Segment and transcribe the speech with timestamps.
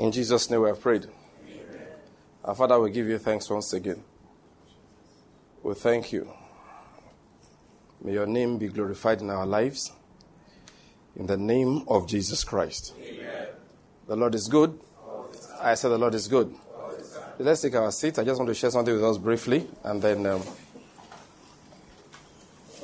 [0.00, 1.04] In Jesus' name we have prayed.
[2.42, 4.02] Our Father, we give you thanks once again.
[5.62, 6.32] We thank you.
[8.02, 9.92] May your name be glorified in our lives.
[11.16, 12.94] In the name of Jesus Christ.
[12.98, 13.48] Amen.
[14.06, 14.80] The Lord is good.
[15.60, 16.54] I said the Lord is good.
[17.38, 18.18] Let's take our seats.
[18.18, 20.42] I just want to share something with us briefly, and then um,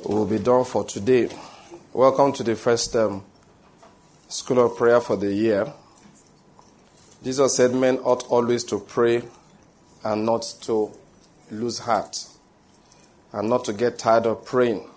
[0.05, 1.29] we'll be done for today.
[1.93, 3.23] Welcome to the first um,
[4.27, 5.73] school of prayer for the year.
[7.27, 9.21] Jesus said men ought always to pray
[10.01, 10.89] and not to
[11.51, 12.25] lose heart
[13.33, 14.89] and not to get tired of praying.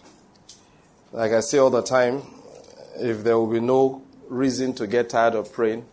[1.10, 2.22] Like I say all the time,
[3.00, 5.84] if there will be no reason to get tired of praying,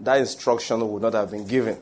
[0.00, 1.76] that instruction would not have been given.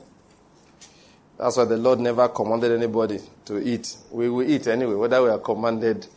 [1.38, 3.97] That's why the Lord never commanded anybody to eat.
[4.11, 6.09] We will eat anyway, whether we are commanded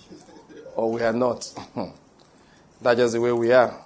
[0.76, 1.48] or we are not.
[2.82, 3.80] That's just the way we are.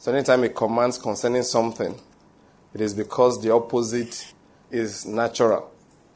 [0.00, 1.94] So anytime He commands concerning something,
[2.74, 4.32] it is because the opposite
[4.70, 5.70] is natural.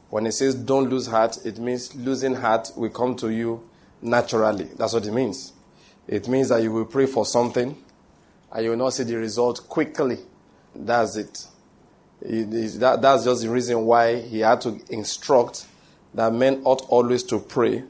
[0.09, 3.67] When He says don't lose heart, it means losing heart will come to you
[4.01, 4.65] naturally.
[4.77, 5.53] That's what it means.
[6.07, 7.75] It means that you will pray for something
[8.51, 10.19] and you will not see the result quickly.
[10.73, 11.45] That's it.
[12.21, 15.65] that, that's just the reason why he had to instruct
[16.13, 17.83] that men ought always to pray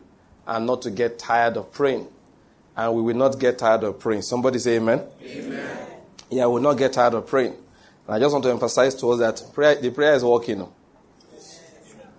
[0.48, 2.08] and not to get tired of praying.
[2.76, 4.24] And we will not get tired of praying.
[4.24, 5.04] Somebody say amen.
[5.24, 5.88] Amen.
[6.30, 7.56] Yeah, we will not get tired of praying.
[8.06, 10.68] And I just want to emphasize to us that prayer, the prayer is working.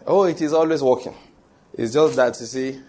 [0.07, 1.15] Oh, it is always working.
[1.75, 2.81] It's just that, you see,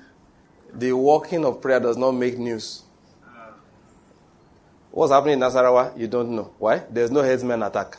[0.74, 2.84] the working of prayer does not make news.
[4.92, 5.98] What's happening in Nasarawa?
[5.98, 6.54] You don't know.
[6.58, 6.84] Why?
[6.90, 7.98] There's no headsman attack.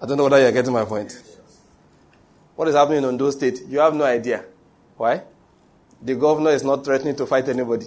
[0.00, 1.20] I don't know whether you're getting my point.
[2.54, 3.62] What is happening in Ondo State?
[3.66, 4.44] You have no idea.
[4.96, 5.22] Why?
[6.00, 7.86] The governor is not threatening to fight anybody.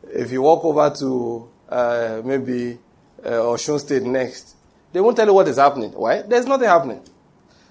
[0.09, 2.77] if you walk over to uh, maybe
[3.23, 4.55] uh, Osun State next,
[4.91, 5.91] they won't tell you what is happening.
[5.91, 6.21] Why?
[6.21, 7.01] There's nothing happening.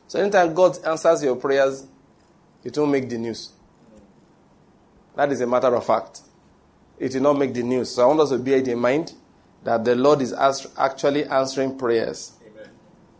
[0.09, 1.87] So anytime God answers your prayers,
[2.63, 3.51] it won't make the news.
[5.17, 6.21] That is a matter of fact
[6.99, 7.95] it will not make the news.
[7.95, 9.13] So I want us to bear it in mind
[9.65, 10.33] that the Lord is
[10.79, 12.33] actually answering prayers.
[12.47, 12.71] Amen.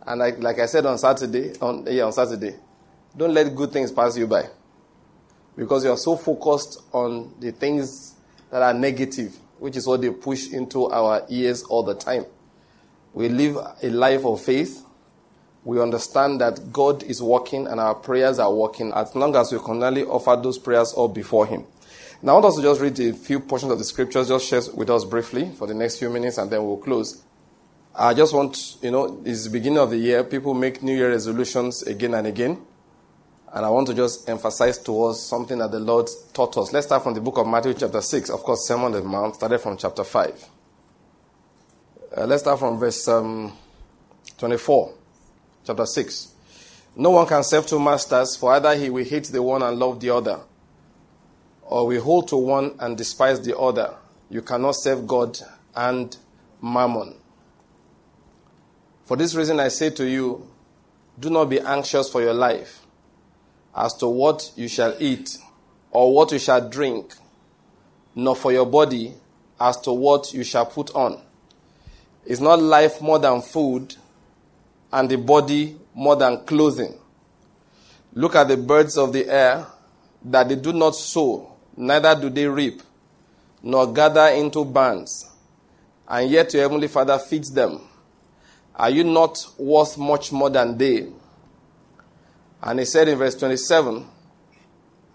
[0.05, 2.55] And like, like I said on Saturday, on, yeah, on Saturday,
[3.15, 4.43] don't let good things pass you by.
[5.57, 8.15] Because you are so focused on the things
[8.51, 12.25] that are negative, which is what they push into our ears all the time.
[13.13, 14.83] We live a life of faith.
[15.63, 19.57] We understand that God is working and our prayers are working as long as we
[19.57, 21.65] continually offer those prayers up before Him.
[22.21, 24.61] Now, I want us to just read a few portions of the scriptures, just share
[24.73, 27.23] with us briefly for the next few minutes, and then we'll close.
[27.93, 30.23] I just want, you know, it's the beginning of the year.
[30.23, 32.61] People make New Year resolutions again and again.
[33.55, 36.71] And I want to just emphasize to us something that the Lord taught us.
[36.71, 38.29] Let's start from the book of Matthew, chapter 6.
[38.29, 40.49] Of course, Sermon on the Mount started from chapter 5.
[42.15, 43.51] Uh, let's start from verse um,
[44.37, 44.93] 24,
[45.65, 46.33] chapter 6.
[46.97, 49.99] No one can serve two masters, for either he will hate the one and love
[49.99, 50.41] the other
[51.65, 53.95] or we hold to one and despise the other.
[54.29, 55.37] You cannot serve God
[55.75, 56.15] and
[56.61, 57.15] mammon.
[59.03, 60.47] For this reason, I say to you,
[61.19, 62.84] do not be anxious for your life
[63.75, 65.37] as to what you shall eat
[65.91, 67.13] or what you shall drink,
[68.15, 69.13] nor for your body
[69.59, 71.21] as to what you shall put on.
[72.25, 73.95] Is not life more than food
[74.91, 76.97] and the body more than clothing?
[78.13, 79.65] Look at the birds of the air
[80.23, 82.81] that they do not sow neither do they reap,
[83.61, 85.29] nor gather into barns,
[86.07, 87.81] and yet your heavenly Father feeds them.
[88.75, 91.07] Are you not worth much more than they?
[92.61, 94.05] And he said in verse 27,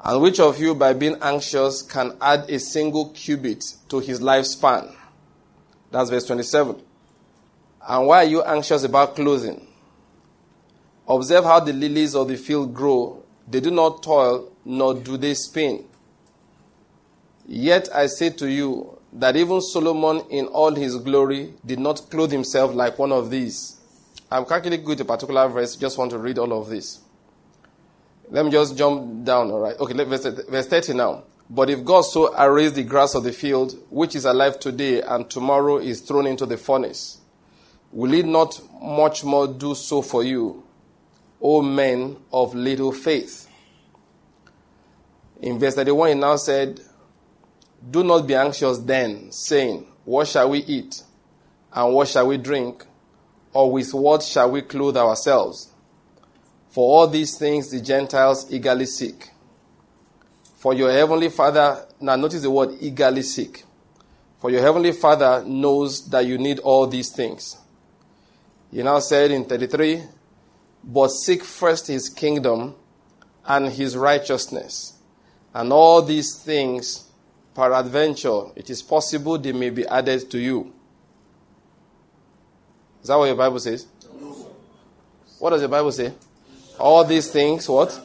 [0.04, 4.94] And which of you, by being anxious, can add a single cubit to his lifespan?
[5.90, 6.80] That's verse 27.
[7.88, 9.66] And why are you anxious about clothing?
[11.08, 13.22] Observe how the lilies of the field grow.
[13.48, 15.84] They do not toil, nor do they spin.
[17.46, 22.30] Yet I say to you that even Solomon in all his glory did not clothe
[22.30, 23.80] himself like one of these.
[24.30, 27.00] I'm going to a particular verse, just want to read all of this.
[28.30, 29.78] Let me just jump down, all right?
[29.78, 31.24] Okay, verse, verse 30 now.
[31.48, 35.28] But if God so arrays the grass of the field, which is alive today and
[35.28, 37.18] tomorrow is thrown into the furnace,
[37.90, 40.62] will he not much more do so for you,
[41.42, 43.48] O men of little faith?
[45.40, 46.80] In verse 31, he now said,
[47.88, 51.02] do not be anxious then, saying, What shall we eat?
[51.72, 52.84] And what shall we drink?
[53.52, 55.69] Or with what shall we clothe ourselves?
[56.70, 59.30] For all these things the Gentiles eagerly seek.
[60.56, 63.64] For your heavenly Father, now notice the word eagerly seek.
[64.40, 67.58] For your heavenly Father knows that you need all these things.
[68.70, 70.02] He now said in 33,
[70.84, 72.74] But seek first his kingdom
[73.44, 74.94] and his righteousness,
[75.52, 77.10] and all these things,
[77.54, 80.72] peradventure, it is possible they may be added to you.
[83.02, 83.86] Is that what your Bible says?
[85.38, 86.12] What does your Bible say?
[86.80, 88.00] All these things, what?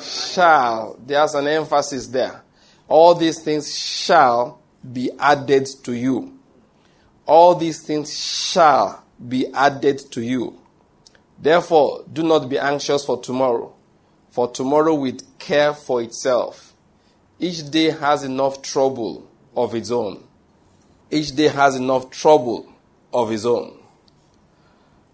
[0.00, 0.98] Shall.
[1.04, 2.42] There's an emphasis there.
[2.86, 4.60] All these things shall
[4.92, 6.38] be added to you.
[7.24, 10.58] All these things shall be added to you.
[11.38, 13.72] Therefore, do not be anxious for tomorrow,
[14.30, 16.74] for tomorrow will care for itself.
[17.38, 20.24] Each day has enough trouble of its own.
[21.10, 22.70] Each day has enough trouble
[23.14, 23.78] of its own.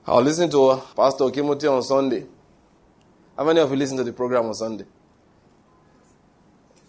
[0.07, 2.27] I was listening to Pastor Timothy on Sunday.
[3.37, 4.87] How many of you listen to the program on Sunday?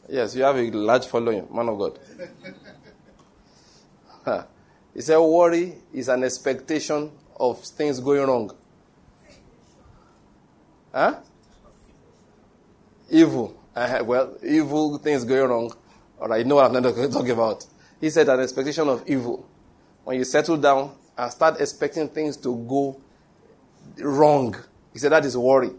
[0.08, 2.00] Yes, you have a large following, man of God.
[4.94, 8.56] he said, Worry is an expectation of things going wrong.
[10.94, 11.20] Huh?
[13.10, 13.60] Evil.
[13.76, 15.74] Uh, well, evil things going wrong.
[16.20, 17.66] All right, you know what I'm not talking about.
[18.00, 19.46] He said an expectation of evil.
[20.06, 23.02] When you settle down and start expecting things to go
[23.98, 24.56] wrong,
[24.94, 25.72] he said that is worry.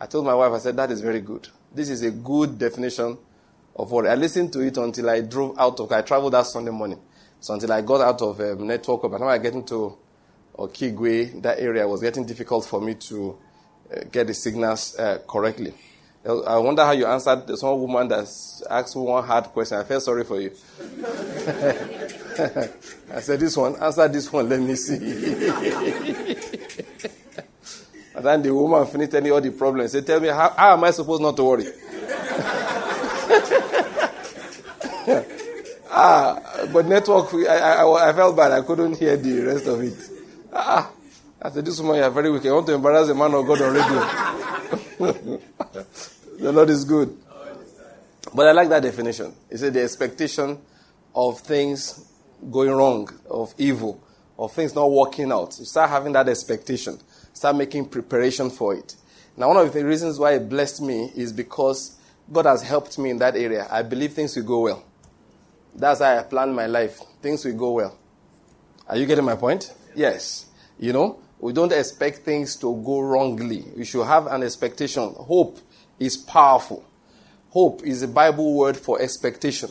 [0.00, 1.48] I told my wife, I said that is very good.
[1.74, 3.16] This is a good definition
[3.74, 4.08] of worry.
[4.08, 7.00] I listened to it until I drove out of, I traveled that Sunday morning.
[7.40, 9.96] So until I got out of um, network, the time I get into
[10.58, 13.38] Okigwe, that area was getting difficult for me to
[13.94, 15.74] uh, get the signals uh, correctly.
[16.26, 18.26] I wonder how you answered this one woman that
[18.68, 19.78] asked one hard question.
[19.78, 20.50] I felt sorry for you.
[23.14, 24.96] I said, This one, answer this one, let me see.
[28.16, 29.92] and then the woman finished telling all the problems.
[29.92, 31.66] She Tell me, how, how am I supposed not to worry?
[35.90, 36.40] ah,
[36.72, 38.52] but network, I, I, I, felt bad.
[38.52, 39.98] I couldn't hear the rest of it.
[40.50, 40.90] Ah,
[41.42, 42.48] I said, This woman, you are very wicked.
[42.48, 43.94] I want to embarrass the man of God already.
[46.38, 47.14] the Lord is good.
[48.34, 49.34] But I like that definition.
[49.50, 50.58] He said the expectation
[51.14, 52.02] of things
[52.50, 54.02] going wrong, of evil,
[54.38, 55.54] of things not working out.
[55.58, 56.98] You start having that expectation,
[57.36, 58.96] start making preparation for it.
[59.36, 61.98] Now, one of the reasons why it blessed me is because
[62.32, 63.66] God has helped me in that area.
[63.70, 64.84] I believe things will go well.
[65.74, 66.98] That's how I plan my life.
[67.20, 67.98] Things will go well.
[68.88, 69.74] Are you getting my point?
[69.94, 70.46] Yes.
[70.78, 73.66] You know, we don't expect things to go wrongly.
[73.76, 75.12] We should have an expectation.
[75.12, 75.58] Hope
[75.98, 76.86] is powerful.
[77.50, 79.68] Hope is a Bible word for expectation.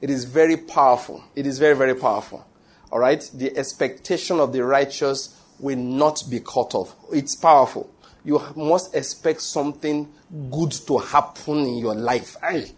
[0.00, 1.22] It is very powerful.
[1.36, 2.44] It is very, very powerful.
[2.90, 3.30] All right?
[3.32, 6.94] The expectation of the righteous will not be cut off.
[7.12, 7.90] It's powerful.
[8.24, 10.12] You must expect something
[10.50, 12.36] good to happen in your life.
[12.42, 12.70] Aye.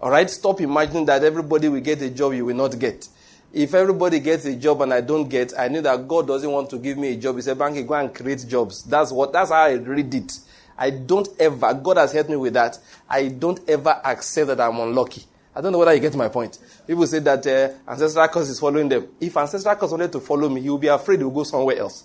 [0.00, 0.30] All right?
[0.30, 3.08] Stop imagining that everybody will get a job you will not get.
[3.52, 6.70] If everybody gets a job and I don't get, I know that God doesn't want
[6.70, 7.34] to give me a job.
[7.36, 8.84] He said, Banky, go and create jobs.
[8.84, 10.32] That's what, that's how I read it.
[10.78, 12.78] I don't ever, God has helped me with that.
[13.08, 15.24] I don't ever accept that I'm unlucky.
[15.54, 16.58] I don't know whether you get my point.
[16.86, 19.08] People say that uh, ancestral curse is following them.
[19.20, 21.78] If ancestral curse wanted to follow me, he will be afraid he will go somewhere
[21.78, 22.04] else.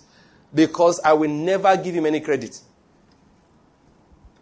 [0.52, 2.60] Because I will never give him any credit.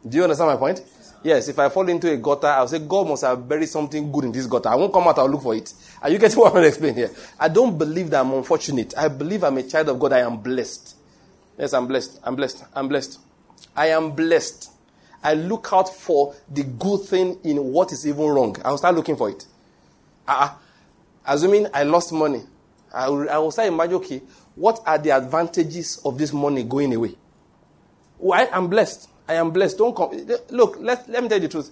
[0.06, 0.82] Do you understand my point?
[1.22, 4.24] Yes, if I fall into a gutter, I'll say, God must have buried something good
[4.24, 4.68] in this gutter.
[4.68, 5.72] I won't come out, I'll look for it.
[6.02, 7.10] Are you getting what I'm going to explain here?
[7.40, 8.92] I don't believe that I'm unfortunate.
[8.96, 10.12] I believe I'm a child of God.
[10.12, 10.96] I am blessed.
[11.58, 12.20] Yes, I'm blessed.
[12.22, 12.64] I'm blessed.
[12.74, 13.20] I'm blessed.
[13.74, 14.70] I am blessed.
[15.24, 18.54] I look out for the good thing in what is even wrong.
[18.62, 19.46] I will start looking for it.
[20.28, 20.54] Uh,
[21.26, 22.42] assuming I lost money,
[22.92, 24.22] I will, I will start imagining, okay,
[24.54, 27.14] what are the advantages of this money going away?
[28.18, 28.48] Why?
[28.52, 29.08] I'm blessed.
[29.26, 29.78] I am blessed.
[29.78, 30.10] Don't come.
[30.50, 31.70] Look, let, let me tell you the truth.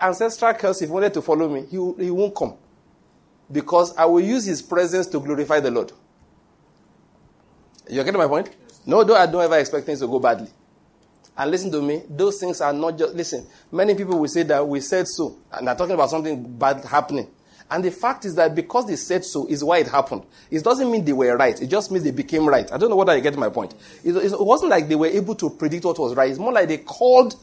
[0.00, 2.54] Ancestral curse, if he wanted to follow me, he, he won't come.
[3.50, 5.92] Because I will use his presence to glorify the Lord.
[7.88, 8.50] You getting my point?
[8.84, 10.48] No, though I don't ever expect things to go badly.
[11.38, 14.66] And listen to me, those things are not just, listen, many people will say that
[14.66, 17.28] we said so, and they're talking about something bad happening.
[17.70, 20.24] And the fact is that because they said so is why it happened.
[20.50, 21.60] It doesn't mean they were right.
[21.60, 22.70] It just means they became right.
[22.72, 23.74] I don't know whether you get my point.
[24.04, 26.30] It, it wasn't like they were able to predict what was right.
[26.30, 27.34] It's more like they called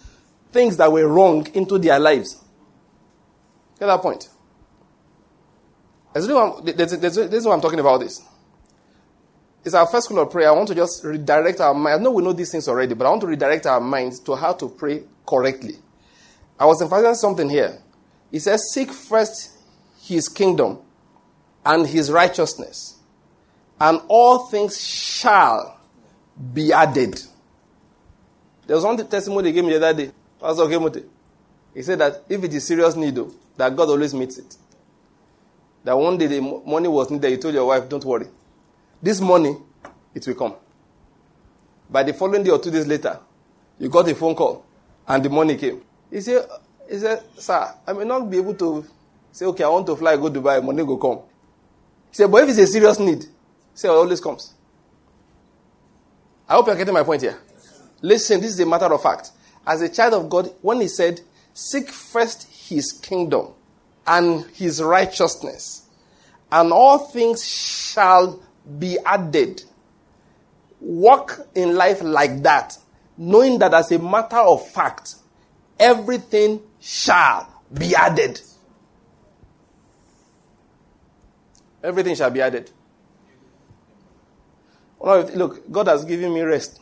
[0.51, 2.41] things that were wrong into their lives.
[3.79, 4.29] Get that point?
[6.13, 8.21] This is what I'm talking about this.
[9.65, 10.49] It's our first school of prayer.
[10.49, 12.01] I want to just redirect our mind.
[12.01, 14.35] I know we know these things already, but I want to redirect our minds to
[14.35, 15.75] how to pray correctly.
[16.59, 17.79] I was emphasizing something here.
[18.29, 19.57] He says, Seek first
[20.01, 20.79] his kingdom
[21.65, 22.97] and his righteousness,
[23.79, 25.79] and all things shall
[26.53, 27.21] be added.
[28.67, 30.11] There was one testimony he gave me the other day.
[30.39, 31.05] Pastor Kemote.
[31.73, 34.57] He said that if it is serious need, though, that God always meets it.
[35.83, 38.27] That one day the money was needed, you told your wife, don't worry.
[39.03, 39.53] This money,
[40.15, 40.55] it will come.
[41.89, 43.19] By the following day or two days later,
[43.77, 44.65] you got a phone call
[45.05, 45.81] and the money came.
[46.09, 46.47] He said,
[46.89, 48.85] he said, Sir, I may not be able to
[49.29, 51.19] say, Okay, I want to fly, go to Dubai, money go come.
[52.11, 53.25] He said, But if it's a serious need,
[53.73, 54.53] say, it always comes.
[56.47, 57.37] I hope you're getting my point here.
[58.01, 59.31] Listen, this is a matter of fact.
[59.67, 61.19] As a child of God, when he said,
[61.53, 63.49] Seek first his kingdom
[64.07, 65.89] and his righteousness,
[66.49, 68.41] and all things shall
[68.79, 69.63] be added.
[70.79, 72.77] Walk in life like that,
[73.17, 75.15] knowing that as a matter of fact,
[75.79, 78.41] everything shall be added.
[81.83, 82.71] Everything shall be added.
[85.01, 86.79] Look, God has given me rest.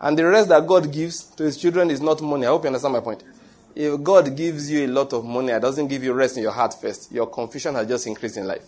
[0.00, 2.46] And the rest that God gives to his children is not money.
[2.46, 3.24] I hope you understand my point.
[3.74, 6.52] If God gives you a lot of money and doesn't give you rest in your
[6.52, 8.64] heart first, your confusion has just increased in life.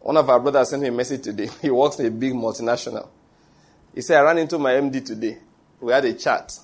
[0.00, 1.48] One of our brothers sent me a message today.
[1.62, 3.08] He works in a big multinational.
[3.94, 5.38] He said, I ran into my MD today.
[5.80, 6.58] We had a chat.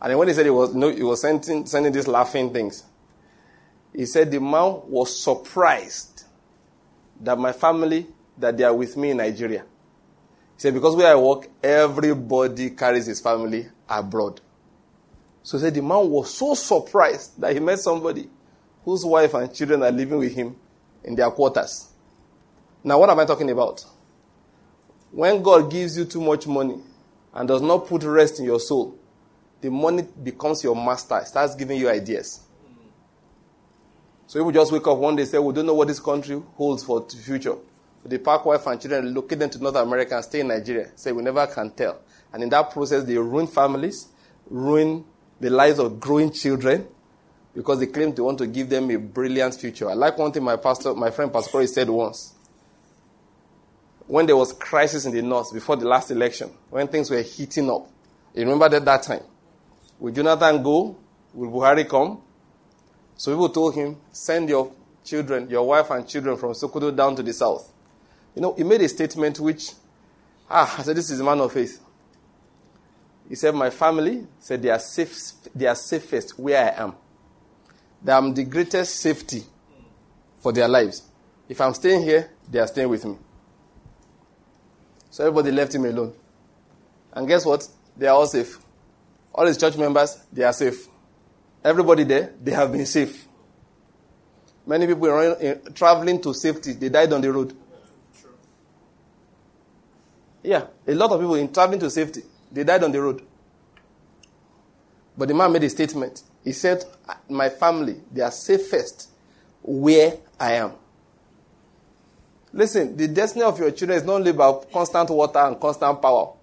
[0.00, 2.84] And when he said he was, no, he was sending, sending these laughing things,
[3.94, 6.24] he said the man was surprised
[7.20, 8.06] that my family,
[8.38, 9.60] that they are with me in Nigeria.
[9.60, 14.40] He said, because where I work, everybody carries his family abroad.
[15.42, 18.28] So he said the man was so surprised that he met somebody
[18.84, 20.56] whose wife and children are living with him
[21.04, 21.91] in their quarters.
[22.84, 23.84] Now, what am I talking about?
[25.10, 26.78] When God gives you too much money
[27.34, 28.98] and does not put rest in your soul,
[29.60, 32.40] the money becomes your master, it starts giving you ideas.
[34.26, 36.42] So people just wake up one day and say, We don't know what this country
[36.56, 37.56] holds for the future.
[38.04, 40.90] They pack wife and children, locate them to North America and stay in Nigeria.
[40.96, 42.00] Say, we never can tell.
[42.32, 44.08] And in that process, they ruin families,
[44.50, 45.04] ruin
[45.40, 46.86] the lives of growing children,
[47.54, 49.88] because they claim they want to give them a brilliant future.
[49.88, 52.31] I like one thing my pastor, my friend Pastor Corey said once.
[54.06, 57.70] When there was crisis in the north before the last election, when things were heating
[57.70, 57.88] up,
[58.34, 59.22] you remember that that time?
[59.98, 60.96] Will Jonathan go?
[61.34, 62.20] Will Buhari come?
[63.16, 64.72] So people told him, send your
[65.04, 67.72] children, your wife and children from Sokoto down to the south.
[68.34, 69.70] You know, he made a statement which,
[70.50, 71.80] ah, I said, this is a man of faith.
[73.28, 75.14] He said, my family said they are safe,
[75.54, 76.94] they are safest where I am.
[78.02, 79.44] That I'm the greatest safety
[80.40, 81.02] for their lives.
[81.48, 83.16] If I'm staying here, they are staying with me.
[85.12, 86.14] So everybody left him alone.
[87.12, 87.68] And guess what?
[87.98, 88.58] They are all safe.
[89.34, 90.88] All his church members, they are safe.
[91.62, 93.26] Everybody there, they have been safe.
[94.66, 97.54] Many people running, traveling to safety, they died on the road.
[100.42, 103.22] Yeah, a lot of people in traveling to safety, they died on the road.
[105.16, 106.22] But the man made a statement.
[106.42, 106.84] He said,
[107.28, 109.10] My family, they are safest
[109.62, 110.72] where I am.
[112.52, 116.34] Listen, the destiny of your children is not only about constant water and constant power.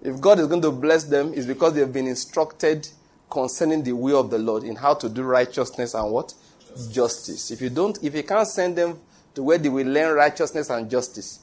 [0.00, 2.88] If God is going to bless them, it's because they've been instructed
[3.28, 6.32] concerning the way of the Lord in how to do righteousness and what?
[6.92, 7.50] Justice.
[7.50, 8.98] If you don't, if you can't send them
[9.34, 11.40] to where they will learn righteousness and justice,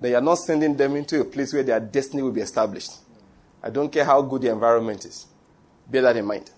[0.00, 2.92] then you are not sending them into a place where their destiny will be established.
[3.62, 5.26] I don't care how good the environment is.
[5.86, 6.50] Bear that in mind.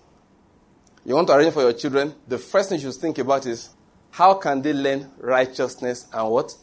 [1.05, 3.69] You want to arrange for your children, the first thing you should think about is
[4.13, 6.55] how can they learn righteousness and what?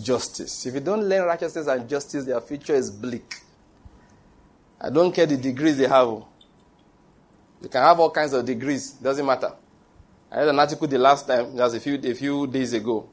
[0.00, 0.64] Justice.
[0.64, 3.34] If you don't learn righteousness and justice, their future is bleak.
[4.80, 6.06] I don't care the degrees they have.
[6.06, 6.28] Oh.
[7.60, 9.52] You can have all kinds of degrees, doesn't matter.
[10.30, 13.08] I read an article the last time, just a few, a few days ago,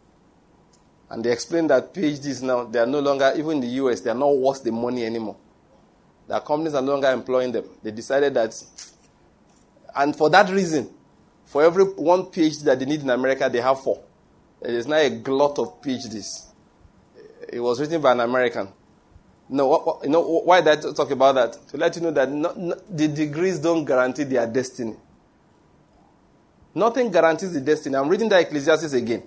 [1.09, 4.11] and they explained that PhDs now, they are no longer, even in the US, they
[4.11, 5.37] are not worth the money anymore.
[6.27, 7.65] That companies are no longer employing them.
[7.81, 8.53] They decided that,
[9.95, 10.93] and for that reason,
[11.51, 14.01] for every one PhD that they need in America, they have four.
[14.61, 16.47] It's now a glut of PhDs.
[17.51, 18.69] It was written by an American.
[19.49, 21.67] No, you know why did I talk about that?
[21.69, 24.95] To let you know that no, no, the degrees don't guarantee their destiny.
[26.73, 27.97] Nothing guarantees the destiny.
[27.97, 29.23] I'm reading the Ecclesiastes again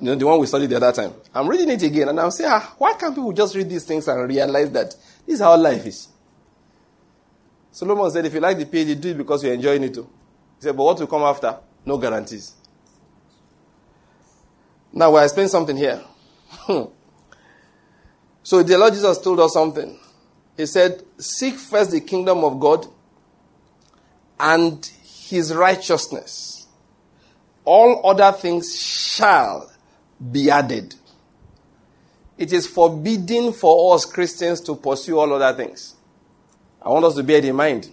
[0.00, 1.14] you know, the one we studied the other time.
[1.34, 4.06] I'm reading it again and I'm saying, ah, why can't people just read these things
[4.08, 4.90] and realize that
[5.26, 6.08] this is how life is?
[7.70, 10.08] Solomon said, if you like the PhD, do it because you're enjoying it too.
[10.58, 11.58] He said, but what will come after?
[11.84, 12.54] No guarantees.
[14.92, 16.00] Now, we'll explain something here.
[18.42, 19.98] so, the Lord Jesus told us something.
[20.56, 22.86] He said, Seek first the kingdom of God
[24.40, 24.84] and
[25.28, 26.66] his righteousness.
[27.64, 29.70] All other things shall
[30.32, 30.94] be added.
[32.38, 35.94] It is forbidden for us Christians to pursue all other things.
[36.80, 37.90] I want us to bear it in mind.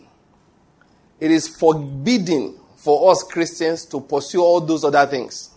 [1.19, 5.51] It is forbidden for us Christians to pursue all those other things.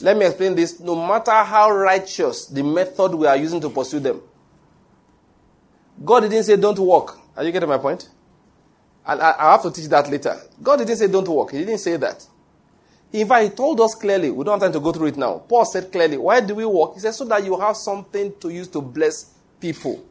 [0.00, 0.80] Let me explain this.
[0.80, 4.20] No matter how righteous the method we are using to pursue them,
[6.04, 7.18] God didn't say don't walk.
[7.36, 8.08] Are you getting my point?
[9.06, 10.36] And I, I have to teach that later.
[10.62, 11.52] God didn't say don't walk.
[11.52, 12.26] He didn't say that.
[13.12, 14.30] In fact, he told us clearly.
[14.30, 15.38] We don't have time to go through it now.
[15.38, 16.94] Paul said clearly, why do we walk?
[16.94, 20.04] He said, so that you have something to use to bless people.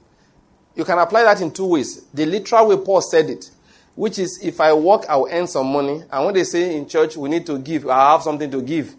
[0.76, 2.06] You can apply that in two ways.
[2.14, 3.52] The literal way Paul said it,
[3.96, 6.04] which is if I work, I'll earn some money.
[6.12, 8.96] And when they say in church, we need to give, I have something to give.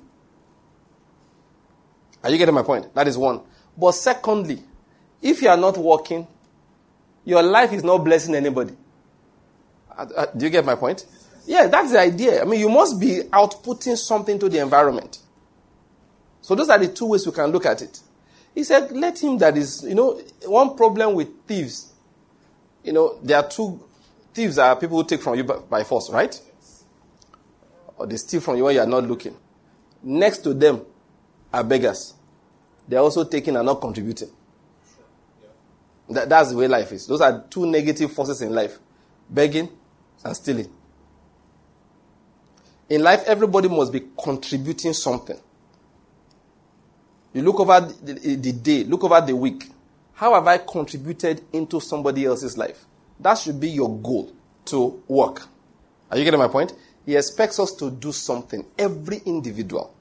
[2.23, 2.95] Are you getting my point?
[2.95, 3.41] That is one.
[3.77, 4.63] But secondly,
[5.21, 6.27] if you are not working,
[7.25, 8.75] your life is not blessing anybody.
[9.97, 11.07] Uh, uh, do you get my point?
[11.47, 12.41] Yeah, that's the idea.
[12.41, 15.19] I mean, you must be outputting something to the environment.
[16.41, 18.01] So those are the two ways we can look at it.
[18.55, 21.93] He said, let him that is, you know, one problem with thieves,
[22.83, 23.83] you know, there are two
[24.35, 26.39] thieves are people who take from you by, force, right?
[27.97, 29.37] Or they steal from you when you are not looking.
[30.03, 30.83] Next to them
[31.53, 32.15] are beggars.
[32.87, 34.31] They are also taking and not contributing.
[36.11, 37.07] That, that's the way life is.
[37.07, 38.79] Those are two negative forces in life
[39.31, 39.71] begging
[40.25, 40.71] and stealing.
[42.91, 45.39] In life, everybody must be contributing something.
[47.33, 49.71] You look over the, the, day, look over the week.
[50.13, 52.85] How have I contributed into somebody else's life?
[53.21, 54.33] That should be your goal
[54.67, 55.49] to work.
[56.11, 56.73] Are you getting my point?
[57.07, 59.95] He expects us to do something, every individual.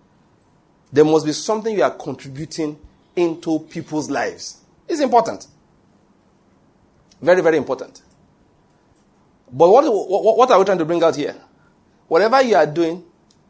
[0.91, 2.79] There must be something you are contributing
[3.15, 4.61] into people's lives.
[4.87, 5.47] It's important.
[7.21, 8.01] Very, very important.
[9.51, 11.35] But what, what, what are we trying to bring out here?
[12.07, 13.03] Whatever you are doing,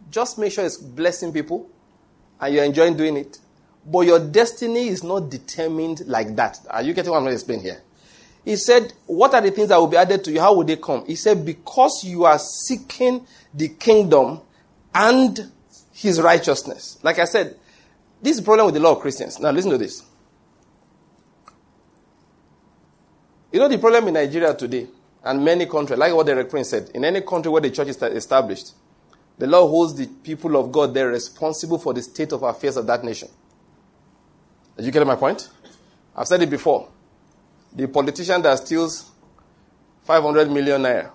[0.10, 1.70] just make sure it's blessing people
[2.40, 3.40] and you're enjoying doing it.
[3.86, 6.60] But your destiny is not determined like that.
[6.70, 7.82] Are you getting what I'm going to explain here?
[8.46, 10.40] He said, What are the things that will be added to you?
[10.40, 11.06] How will they come?
[11.06, 14.42] He said, Because you are seeking the kingdom
[14.94, 15.52] and
[15.92, 17.00] his righteousness.
[17.04, 17.58] Like I said,
[18.22, 19.40] this is the problem with a lot of Christians.
[19.40, 20.04] Now, listen to this.
[23.52, 24.88] You know the problem in Nigeria today?
[25.24, 28.02] and many countries, like what the Reverend said, in any country where the church is
[28.02, 28.74] established,
[29.38, 32.86] the Lord holds the people of God there responsible for the state of affairs of
[32.88, 33.30] that nation.
[34.76, 35.50] Did you get my point?
[36.16, 36.90] I've said it before.
[37.76, 39.12] The politician that steals
[40.04, 41.12] 500 million naira,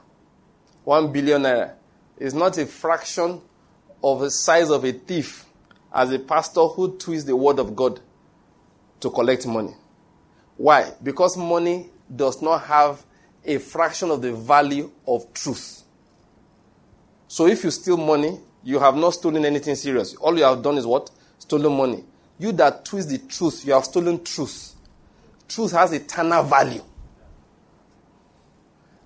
[0.85, 1.75] 1 billion naira,
[2.17, 3.41] is not a fraction
[4.03, 5.45] of the size of a thief
[5.93, 8.01] as a pastor who twists the word of God
[9.01, 9.75] to collect money.
[10.57, 10.93] Why?
[11.03, 13.05] Because money does not have
[13.45, 15.85] a fraction of the value of truth.
[17.29, 20.15] So if you steal money, you have not stolen anything serious.
[20.17, 21.11] All you have done is what?
[21.39, 22.05] Stolen money.
[22.39, 24.75] You that twist the truth, you have stolen truth.
[25.49, 26.83] Truth has eternal value.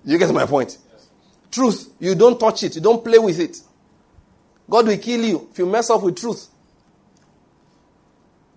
[0.05, 0.77] You get my point?
[1.49, 3.57] Truth, you don't touch it, you don't play with it.
[4.69, 6.47] God will kill you if you mess up with truth.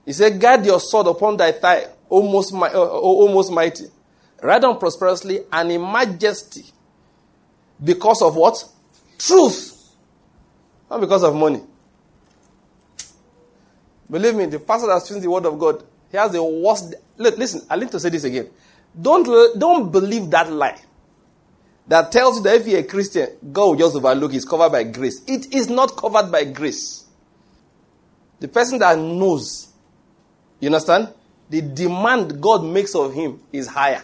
[0.05, 3.87] He said, Guard your sword upon thy thigh, almost, uh, almost mighty.
[4.43, 6.65] Ride on prosperously and in majesty.
[7.83, 8.65] Because of what?
[9.19, 9.95] Truth.
[10.89, 11.63] Not because of money.
[14.09, 16.95] Believe me, the pastor that speaks the word of God, he has the worst.
[17.17, 18.49] Listen, I need to say this again.
[19.01, 20.81] Don't, don't believe that lie
[21.89, 24.85] that tells you that if you're a Christian, God will just overlook it's covered by
[24.85, 25.23] grace.
[25.27, 27.05] It is not covered by grace.
[28.41, 29.69] The person that knows,
[30.61, 31.13] you understand?
[31.49, 34.03] The demand God makes of him is higher.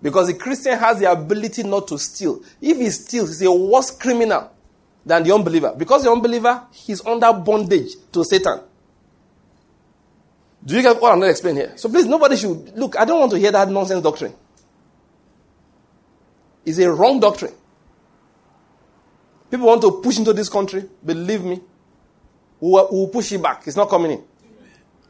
[0.00, 2.42] Because a Christian has the ability not to steal.
[2.60, 4.52] If he steals, he's a worse criminal
[5.04, 5.74] than the unbeliever.
[5.76, 8.60] Because the unbeliever, he's under bondage to Satan.
[10.68, 11.72] Do you get what I'm not explaining here?
[11.78, 12.94] So please, nobody should look.
[12.98, 14.34] I don't want to hear that nonsense doctrine.
[16.62, 17.54] It's a wrong doctrine.
[19.50, 20.84] People want to push into this country.
[21.02, 21.58] Believe me,
[22.60, 23.66] we will push it back.
[23.66, 24.24] It's not coming in.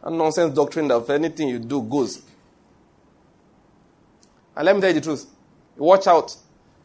[0.05, 2.23] A nonsense doctrine that if anything you do goes.
[4.55, 5.27] And let me tell you the truth.
[5.77, 6.37] Watch out.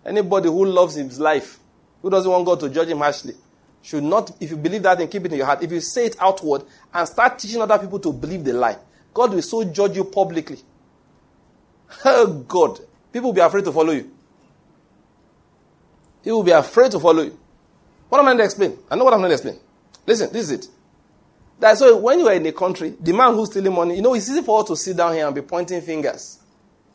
[0.04, 1.60] Anybody who loves his life,
[2.02, 3.36] who doesn't want God to judge him harshly,
[3.84, 5.62] should not, if you believe that, then keep it in your heart.
[5.62, 8.78] If you say it outward and start teaching other people to believe the lie,
[9.14, 10.58] God will so judge you publicly.
[12.06, 12.80] Oh, God.
[13.12, 14.10] People will be afraid to follow you.
[16.24, 17.38] People will be afraid to follow you.
[18.08, 18.78] What am I going to explain?
[18.90, 19.60] I know what I'm going to explain.
[20.08, 20.68] Listen, this is it.
[21.60, 24.14] That's why when you are in a country, the man who's stealing money, you know,
[24.14, 26.40] it's easy for us to sit down here and be pointing fingers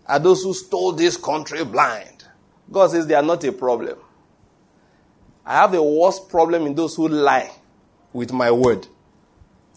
[0.06, 2.24] at those who stole this country blind.
[2.70, 3.98] God says they are not a problem.
[5.48, 7.50] I have a worse problem in those who lie
[8.12, 8.86] with my word,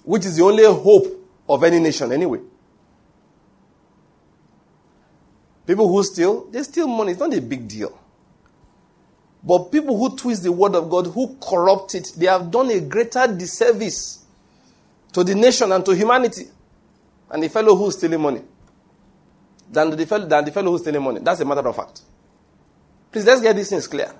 [0.03, 1.07] which is the only hope
[1.47, 2.41] of any nation anyway.
[5.65, 7.13] People who steal, they steal money.
[7.13, 7.97] It's not a big deal.
[9.41, 12.81] But people who twist the word of God, who corrupt it, they have done a
[12.81, 14.25] greater disservice
[15.13, 16.49] to the nation and to humanity.
[17.29, 18.41] And the fellow who's stealing money.
[19.71, 21.21] Than the, fellow, than the fellow who's stealing money.
[21.21, 22.01] That's a matter of fact.
[23.09, 24.13] Please, let's get these things clear.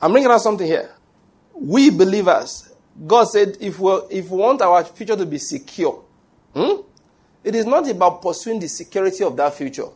[0.00, 0.90] I'm bringing out something here.
[1.54, 2.72] We believers,
[3.06, 6.02] God said, if we, if we want our future to be secure,
[6.54, 6.80] hmm,
[7.44, 9.86] it is not about pursuing the security of that future.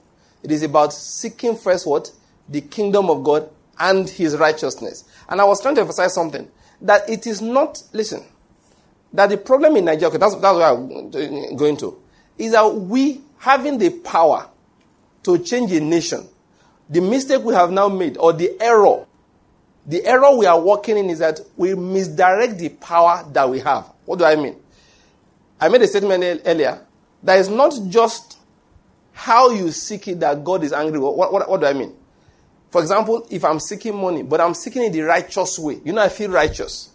[0.43, 2.11] It is about seeking first what?
[2.49, 5.05] The kingdom of God and his righteousness.
[5.29, 6.51] And I was trying to emphasize something
[6.83, 8.25] that it is not, listen,
[9.13, 12.01] that the problem in Nigeria, okay, that's, that's where I'm going to,
[12.37, 14.49] is that we having the power
[15.23, 16.29] to change a nation,
[16.89, 19.07] the mistake we have now made, or the error,
[19.87, 23.91] the error we are working in is that we misdirect the power that we have.
[24.07, 24.57] What do I mean?
[25.61, 26.81] I made a statement earlier
[27.23, 28.39] that is not just
[29.13, 30.99] how you seek it that God is angry.
[30.99, 31.95] What, what, what do I mean?
[32.71, 36.03] For example, if I'm seeking money, but I'm seeking it the righteous way, you know,
[36.03, 36.91] I feel righteous.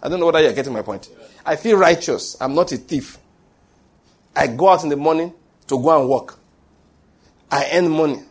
[0.00, 1.10] I don't know whether you're getting my point.
[1.44, 2.36] I feel righteous.
[2.40, 3.18] I'm not a thief.
[4.36, 5.34] I go out in the morning
[5.66, 6.38] to go and work.
[7.50, 8.22] I earn money.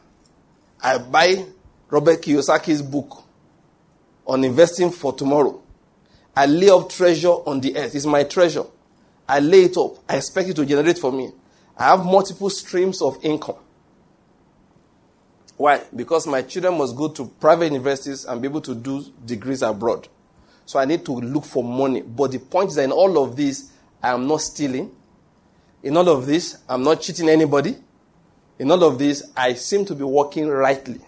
[0.81, 1.45] I buy
[1.89, 3.26] Robert Kiyosaki's book
[4.27, 5.61] on investing for tomorrow.
[6.35, 7.95] I lay up treasure on the earth.
[7.95, 8.65] It's my treasure.
[9.27, 9.97] I lay it up.
[10.07, 11.31] I expect it to generate for me.
[11.75, 13.55] I have multiple streams of income.
[15.55, 15.81] Why?
[15.95, 20.07] Because my children must go to private universities and be able to do degrees abroad.
[20.65, 22.01] So I need to look for money.
[22.01, 23.71] But the point is that in all of this,
[24.03, 24.91] I am not stealing.
[25.81, 27.77] In all of this, I'm not cheating anybody.
[28.59, 31.01] In all of this, I seem to be working rightly.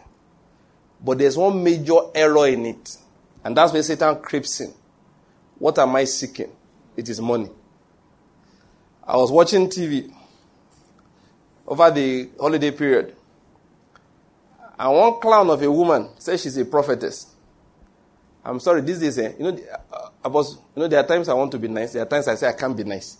[1.03, 2.97] But there's one major error in it.
[3.43, 4.73] And that's where Satan creeps in.
[5.57, 6.51] What am I seeking?
[6.95, 7.49] It is money.
[9.05, 10.13] I was watching TV
[11.67, 13.15] over the holiday period.
[14.77, 17.27] And one clown of a woman says she's a prophetess.
[18.43, 19.57] I'm sorry, these days, eh, you know,
[19.91, 21.93] uh, I was, you know, there are times I want to be nice.
[21.93, 23.17] There are times I say I can't be nice.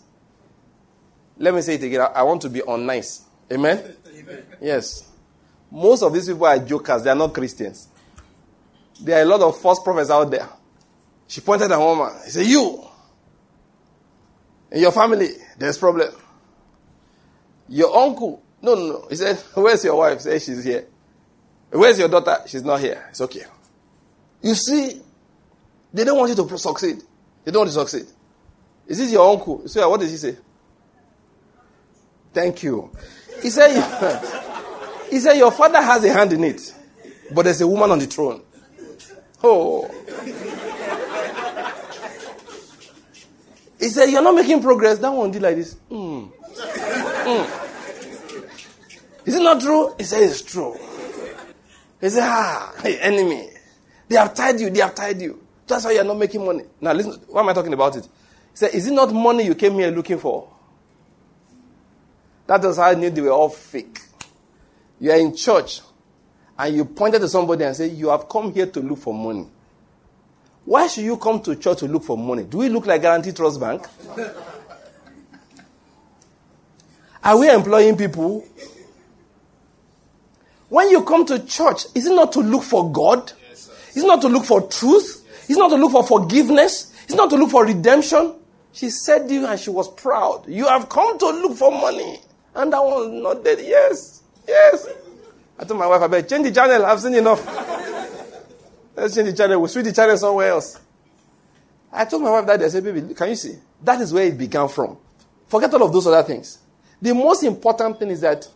[1.36, 2.06] Let me say it again.
[2.14, 3.22] I want to be unnice.
[3.52, 3.94] Amen?
[4.14, 4.44] Amen?
[4.60, 5.06] Yes.
[5.70, 7.02] Most of these people are jokers.
[7.02, 7.88] They are not Christians.
[9.02, 10.48] There are a lot of false prophets out there.
[11.26, 12.12] She pointed at a woman.
[12.24, 12.84] He said, you,
[14.70, 16.12] in your family, there's problem.
[17.68, 19.06] Your uncle, no, no, no.
[19.08, 20.20] He said, where's your wife?
[20.20, 20.86] Say she's here.
[21.70, 22.38] Where's your daughter?
[22.46, 23.06] She's not here.
[23.10, 23.44] It's okay.
[24.42, 25.00] You see,
[25.92, 26.98] they don't want you to succeed.
[27.44, 28.06] They don't want to succeed.
[28.86, 29.68] Is this your uncle?
[29.68, 30.36] So what did he say?
[32.32, 32.90] Thank you.
[33.40, 33.70] He said,
[35.10, 36.74] he said, your father has a hand in it,
[37.32, 38.42] but there's a woman on the throne.
[39.42, 39.88] Oh.
[43.78, 44.98] He said, you're not making progress.
[44.98, 45.74] That one did like this.
[45.90, 46.30] Mm.
[47.24, 47.66] Mm.
[49.24, 49.94] Is it not true?
[49.96, 50.76] He said, it's true.
[52.00, 53.48] He said, ah, hey, enemy.
[54.08, 54.70] They have tied you.
[54.70, 55.42] They have tied you.
[55.66, 56.64] That's why you're not making money.
[56.80, 58.04] Now, listen, why am I talking about it?
[58.04, 60.48] He said, is it not money you came here looking for?
[62.46, 64.00] That was how I knew they were all fake.
[64.98, 65.80] You are in church
[66.60, 69.46] and you pointed to somebody and said, you have come here to look for money.
[70.66, 72.42] Why should you come to church to look for money?
[72.44, 73.86] Do we look like Guaranty Trust Bank?
[77.24, 78.46] Are we employing people
[80.68, 83.32] when you come to church, is it not to look for God?
[83.48, 85.26] Yes, is it not to look for truth?
[85.48, 86.92] Is it not to look for forgiveness?
[87.06, 88.34] Is it not to look for redemption?
[88.72, 90.46] She said to you and she was proud.
[90.46, 92.20] You have come to look for money.
[92.54, 94.86] And that one nodded, yes, yes.
[95.60, 96.86] I told my wife, I better change the channel.
[96.86, 97.44] I've seen enough.
[98.96, 99.60] Let's change the channel.
[99.60, 100.80] We'll switch the channel somewhere else.
[101.92, 103.56] I told my wife that I said, baby, can you see?
[103.82, 104.96] That is where it began from.
[105.48, 106.60] Forget all of those other things.
[107.02, 108.48] The most important thing is that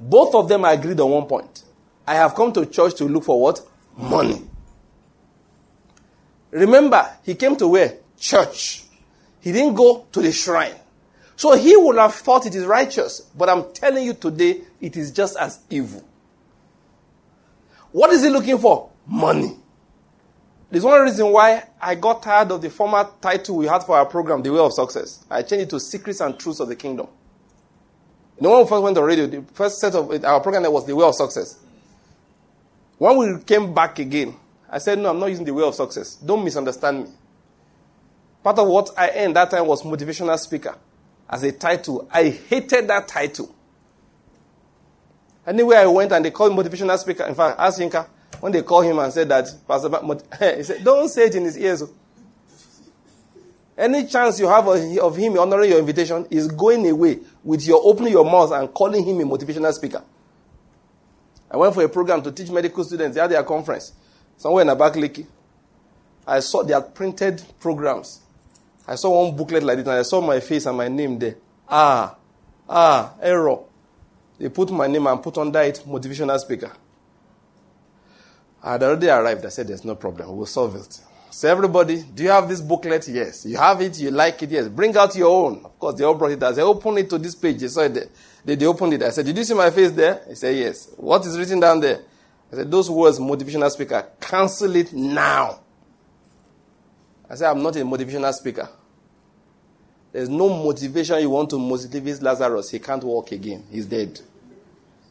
[0.00, 1.62] both of them agreed on one point.
[2.06, 3.60] I have come to church to look for what?
[3.94, 4.40] Money.
[6.52, 7.98] Remember, he came to where?
[8.18, 8.84] Church.
[9.40, 10.74] He didn't go to the shrine.
[11.36, 13.20] So he would have thought it is righteous.
[13.20, 16.02] But I'm telling you today, it is just as evil.
[17.94, 18.90] What is he looking for?
[19.06, 19.56] Money.
[20.68, 24.04] There's one reason why I got tired of the former title we had for our
[24.04, 25.24] program, The Way of Success.
[25.30, 27.06] I changed it to Secrets and Truths of the Kingdom.
[28.36, 30.72] You know, when we first went on radio, the first set of our program that
[30.72, 31.56] was the way of success.
[32.98, 34.34] When we came back again,
[34.68, 36.16] I said, No, I'm not using the way of success.
[36.16, 37.10] Don't misunderstand me.
[38.42, 40.76] Part of what I earned that time was motivational speaker
[41.30, 42.08] as a title.
[42.12, 43.53] I hated that title.
[45.46, 47.24] Anywhere I went and they called motivational speaker.
[47.24, 48.06] In fact, ask Yinka,
[48.40, 49.90] when they called him and said that, Pastor,
[50.56, 51.84] he said, Don't say it in his ears.
[53.76, 58.12] Any chance you have of him honoring your invitation is going away with your opening
[58.12, 60.02] your mouth and calling him a motivational speaker.
[61.50, 63.14] I went for a program to teach medical students.
[63.16, 63.92] They had their conference.
[64.36, 65.26] somewhere in Abakaliki.
[66.26, 68.20] I saw they had printed programs.
[68.86, 71.36] I saw one booklet like this, and I saw my face and my name there.
[71.68, 72.16] Ah,
[72.68, 73.58] ah, error.
[74.38, 76.72] They put my name and put under it motivational speaker.
[78.62, 79.44] I had already arrived.
[79.44, 80.36] I said, There's no problem.
[80.36, 81.00] We'll solve it.
[81.30, 83.06] So, everybody, do you have this booklet?
[83.08, 83.44] Yes.
[83.44, 83.98] You have it?
[83.98, 84.50] You like it?
[84.50, 84.68] Yes.
[84.68, 85.64] Bring out your own.
[85.64, 86.54] Of course, they all brought it out.
[86.54, 87.58] They opened it to this page.
[87.58, 88.08] They saw it there.
[88.44, 89.02] They, they opened it.
[89.02, 90.22] I said, Did you see my face there?
[90.28, 90.90] He said, Yes.
[90.96, 92.00] What is written down there?
[92.52, 95.60] I said, Those words, motivational speaker, cancel it now.
[97.28, 98.68] I said, I'm not a motivational speaker.
[100.14, 102.70] There's no motivation you want to motivate Lazarus.
[102.70, 103.64] He can't walk again.
[103.68, 104.20] He's dead.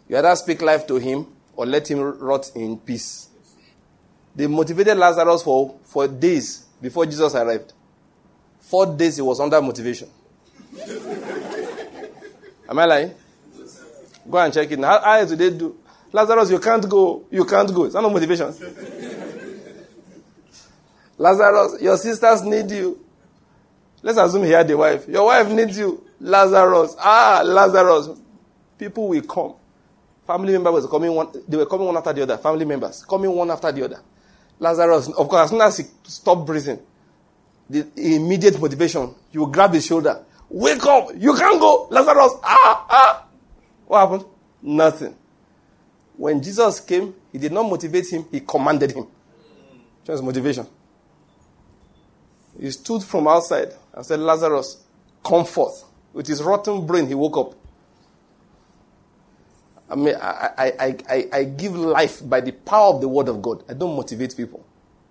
[0.07, 3.27] You either speak life to him or let him rot in peace.
[4.33, 7.73] They motivated Lazarus for, for days before Jesus arrived.
[8.61, 10.07] Four days he was under motivation.
[12.69, 13.11] Am I lying?
[14.31, 14.79] Go and check it.
[14.79, 15.75] How, how do they do?
[16.13, 17.25] Lazarus, you can't go.
[17.29, 17.83] You can't go.
[17.83, 18.55] It's not motivation?
[21.17, 23.03] Lazarus, your sisters need you.
[24.03, 25.07] Let's assume he had a wife.
[25.07, 26.05] Your wife needs you.
[26.19, 26.95] Lazarus.
[26.99, 28.09] Ah, Lazarus.
[28.77, 29.55] People will come.
[30.27, 32.37] Family members were coming one, they were coming one after the other.
[32.37, 34.01] Family members coming one after the other.
[34.59, 36.79] Lazarus, of course, as soon as he stopped breathing,
[37.69, 40.23] the immediate motivation, you grab his shoulder.
[40.49, 41.09] Wake up!
[41.17, 41.87] You can't go!
[41.89, 42.33] Lazarus!
[42.43, 42.85] Ah!
[42.89, 43.25] Ah!
[43.85, 44.25] What happened?
[44.61, 45.15] Nothing.
[46.15, 49.07] When Jesus came, he did not motivate him, he commanded him.
[50.05, 50.67] Just motivation.
[52.59, 54.83] He stood from outside and said, Lazarus,
[55.23, 55.85] come forth.
[56.13, 57.53] With his rotten brain, he woke up.
[59.89, 63.41] I mean, I, I, I, I give life by the power of the word of
[63.41, 63.63] God.
[63.69, 64.65] I don't motivate people.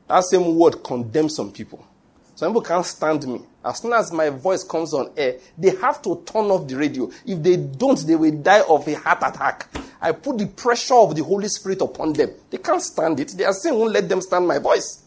[0.08, 1.86] That same word condemns some people.
[2.34, 3.42] Some people can't stand me.
[3.64, 7.10] As soon as my voice comes on air, they have to turn off the radio.
[7.24, 9.68] If they don't, they will die of a heart attack.
[10.00, 12.30] I put the pressure of the Holy Spirit upon them.
[12.50, 13.28] They can't stand it.
[13.28, 15.04] They are saying, won't let them stand my voice.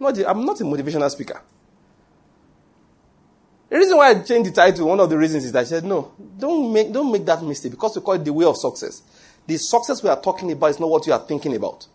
[0.00, 1.40] Not, I'm not a motivational speaker.
[3.74, 5.82] The reason why I changed the title, one of the reasons is that I said,
[5.82, 9.02] no, don't make, don't make that mistake because we call it the way of success.
[9.48, 11.88] The success we are talking about is not what you are thinking about.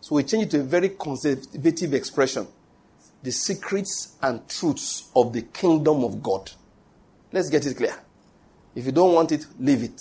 [0.00, 2.46] So we change it to a very conservative expression.
[3.24, 6.52] The secrets and truths of the kingdom of God.
[7.32, 7.96] Let's get it clear.
[8.76, 10.00] If you don't want it, leave it.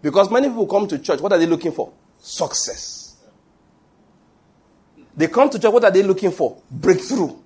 [0.00, 1.92] Because many people come to church, what are they looking for?
[2.18, 3.16] Success.
[5.14, 6.56] They come to church, what are they looking for?
[6.70, 7.36] Breakthrough.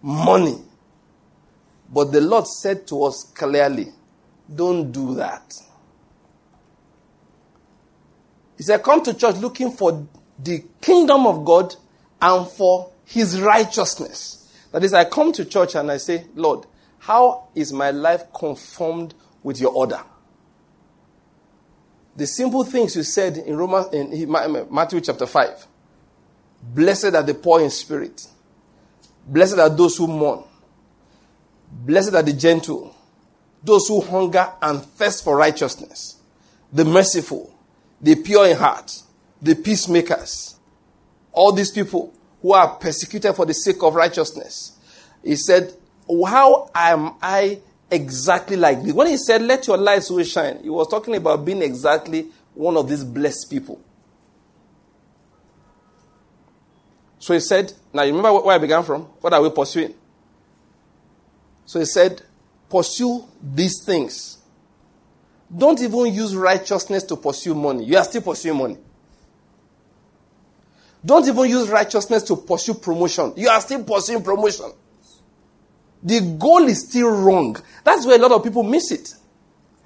[0.00, 0.62] Money.
[1.92, 3.88] But the Lord said to us clearly,
[4.52, 5.54] don't do that.
[8.56, 10.06] He said, come to church looking for
[10.38, 11.74] the kingdom of God
[12.20, 14.52] and for his righteousness.
[14.72, 16.66] That is, I come to church and I say, Lord,
[16.98, 20.00] how is my life conformed with your order?
[22.16, 24.30] The simple things you said in Romans in
[24.70, 25.66] Matthew chapter 5.
[26.62, 28.26] Blessed are the poor in spirit.
[29.26, 30.44] Blessed are those who mourn.
[31.82, 32.94] Blessed are the gentle,
[33.62, 36.16] those who hunger and thirst for righteousness,
[36.72, 37.52] the merciful,
[38.00, 39.02] the pure in heart,
[39.42, 40.56] the peacemakers.
[41.32, 44.78] All these people who are persecuted for the sake of righteousness.
[45.22, 45.74] He said,
[46.08, 47.58] How am I
[47.90, 48.92] exactly like this?
[48.92, 52.76] When he said, Let your light so shine, he was talking about being exactly one
[52.76, 53.80] of these blessed people.
[57.18, 59.02] So he said, Now you remember where I began from?
[59.20, 59.94] What are we pursuing?
[61.66, 62.22] So he said,
[62.68, 64.38] pursue these things.
[65.56, 67.84] Don't even use righteousness to pursue money.
[67.84, 68.78] You are still pursuing money.
[71.04, 73.34] Don't even use righteousness to pursue promotion.
[73.36, 74.72] You are still pursuing promotion.
[76.02, 77.56] The goal is still wrong.
[77.82, 79.14] That's where a lot of people miss it.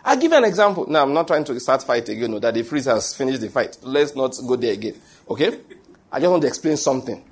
[0.05, 0.87] I'll give you an example.
[0.89, 3.51] Now, I'm not trying to start fight again, no, that the freeze has finished the
[3.51, 3.77] fight.
[3.83, 4.95] Let's not go there again.
[5.29, 5.61] Okay?
[6.11, 7.23] I just want to explain something.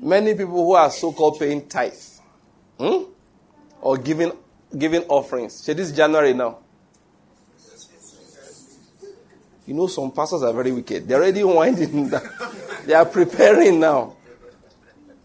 [0.00, 1.92] Many people who are so called paying tithe
[2.78, 3.02] hmm?
[3.82, 4.32] or giving,
[4.76, 5.54] giving offerings.
[5.54, 6.58] See, this January now.
[9.66, 11.06] You know, some pastors are very wicked.
[11.06, 12.22] They're already winding down.
[12.86, 14.16] they are preparing now.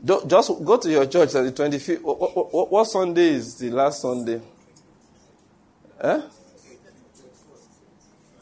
[0.03, 2.01] Just go to your church at the 25th.
[2.01, 4.39] What, what, what Sunday is the last Sunday?
[6.01, 6.21] Eh?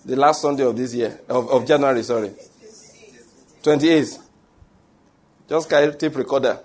[0.05, 2.31] The last Sunday of this year, of, of January, sorry.
[3.61, 4.22] 28th.
[5.47, 6.59] Just carry tape recorder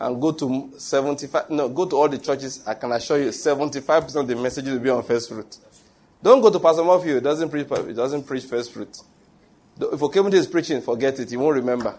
[0.00, 2.62] and go to 75, no, go to all the churches.
[2.66, 5.56] I can assure you, 75% of the messages will be on first fruit.
[6.22, 8.96] Don't go to Pastor Murphy, he doesn't preach, he doesn't preach first fruit.
[9.80, 11.96] If Okemide is preaching, forget it, he won't remember.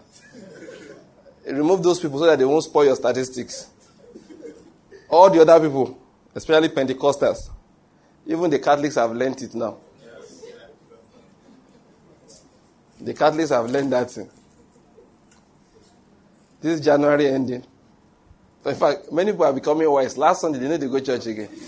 [1.46, 3.68] Remove those people so that they won't spoil your statistics.
[5.08, 5.98] All the other people,
[6.34, 7.50] especially Pentecostals,
[8.26, 9.78] even the Catholics have learned it now.
[13.00, 14.30] The Catholics have learned that thing.
[16.60, 17.64] This is January ending.
[18.62, 20.18] So In fact, many people are becoming wise.
[20.18, 21.48] Last Sunday, they need to go to church again.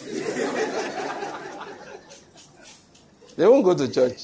[3.37, 4.20] they won't go to church.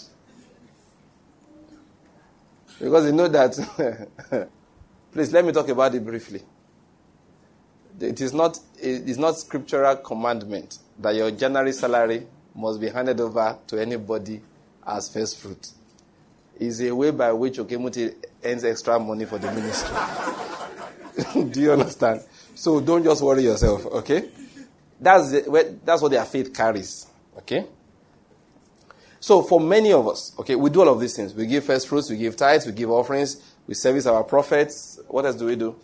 [2.78, 4.48] Because they know that.
[5.12, 6.42] Please let me talk about it briefly.
[8.00, 13.18] It is not it is not scriptural commandment that your January salary must be handed
[13.20, 14.40] over to anybody
[14.86, 15.72] as first fruit.
[16.60, 19.96] It's a way by which Okemuti earns extra money for the ministry.
[21.32, 22.22] Do you understand?
[22.54, 24.28] So don't just worry yourself, okay?
[25.00, 27.06] That's, the, that's what their faith carries,
[27.38, 27.66] okay?
[29.20, 31.34] So for many of us, okay, we do all of these things.
[31.34, 35.00] We give first fruits, we give tithes, we give offerings, we service our prophets.
[35.08, 35.76] What else do we do?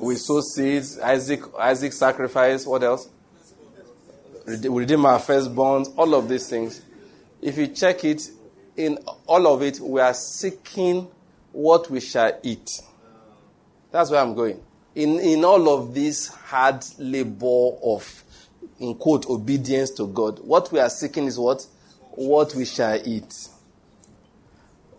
[0.00, 2.66] We sow seeds, Isaac, Isaac sacrifice.
[2.66, 3.08] What else?
[4.46, 5.92] We redeem our firstborns.
[5.96, 6.80] All of these things.
[7.42, 8.30] If you check it,
[8.76, 11.08] in all of it, we are seeking
[11.52, 12.70] what we shall eat.
[13.90, 14.62] That's where I'm going.
[14.94, 18.24] In, in all of this hard labor of,
[18.78, 21.66] in quote, obedience to God, what we are seeking is what?
[22.12, 23.48] What we shall eat.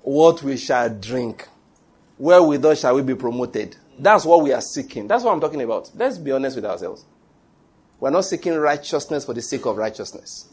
[0.01, 1.47] What we shall drink.
[2.17, 3.75] Wherewithal shall we be promoted.
[3.97, 5.07] That's what we are seeking.
[5.07, 5.91] That's what I'm talking about.
[5.95, 7.05] Let's be honest with ourselves.
[7.99, 10.47] We're not seeking righteousness for the sake of righteousness.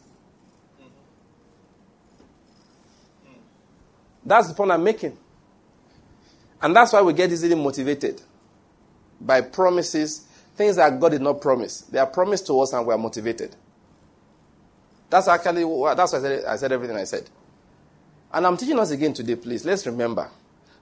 [4.24, 5.16] That's the point I'm making.
[6.60, 8.20] And that's why we get easily motivated
[9.20, 11.82] by promises, things that God did not promise.
[11.82, 13.54] They are promised to us and we are motivated.
[15.10, 15.62] That's actually,
[15.94, 17.28] that's why I said, I said everything I said.
[18.32, 19.64] And I'm teaching us again today, please.
[19.64, 20.28] Let's remember.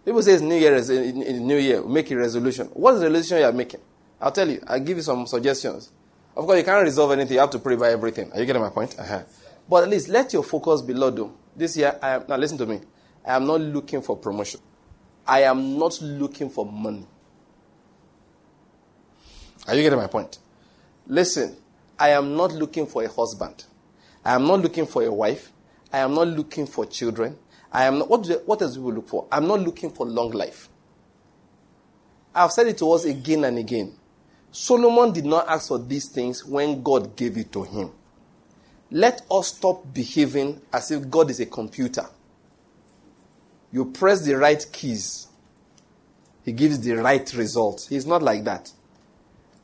[0.05, 2.67] People say it's New Year, in New Year, make a resolution.
[2.69, 3.81] What is the resolution you are making?
[4.21, 4.63] I'll tell you.
[4.67, 5.93] I'll give you some suggestions.
[6.37, 7.35] Of course, you can't resolve anything.
[7.35, 8.33] You have to pray by everything.
[8.33, 8.97] Are you getting my point?
[8.99, 9.23] Uh-huh.
[9.69, 11.21] But at least let your focus be Lord.
[11.55, 12.81] This year, I am, now listen to me.
[13.25, 14.61] I am not looking for promotion.
[15.27, 17.07] I am not looking for money.
[19.67, 20.39] Are you getting my point?
[21.07, 21.57] Listen,
[21.99, 23.65] I am not looking for a husband.
[24.25, 25.53] I am not looking for a wife.
[25.93, 27.37] I am not looking for children.
[27.73, 29.27] I am not, what, do, what else we look for?
[29.31, 30.69] I'm not looking for long life.
[32.35, 33.95] I've said it to us again and again.
[34.53, 37.91] Solomon did not ask for these things when God gave it to him.
[38.91, 42.07] Let us stop behaving as if God is a computer.
[43.73, 45.29] You press the right keys,
[46.45, 47.87] He gives the right result.
[47.89, 48.73] He's not like that.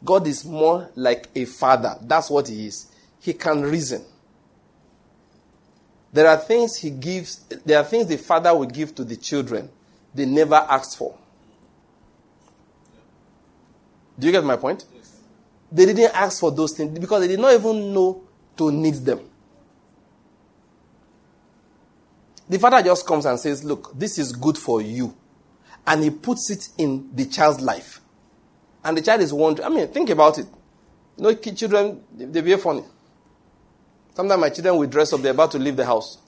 [0.04, 1.96] God is more like a father.
[2.02, 2.90] That's what He is.
[3.20, 4.04] He can reason.
[6.12, 9.70] There are things He gives, there are things the father will give to the children
[10.14, 11.16] they never asked for.
[14.18, 14.84] Do you get my point?
[14.94, 15.16] Yes.
[15.70, 18.22] They didn't ask for those things because they did not even know
[18.56, 19.20] to need them.
[22.52, 25.16] The father just comes and says, Look, this is good for you.
[25.86, 28.02] And he puts it in the child's life.
[28.84, 29.64] And the child is wondering.
[29.64, 30.44] I mean, think about it.
[31.16, 32.84] You know, children, they behave funny.
[34.14, 36.18] Sometimes my children will dress up, they're about to leave the house.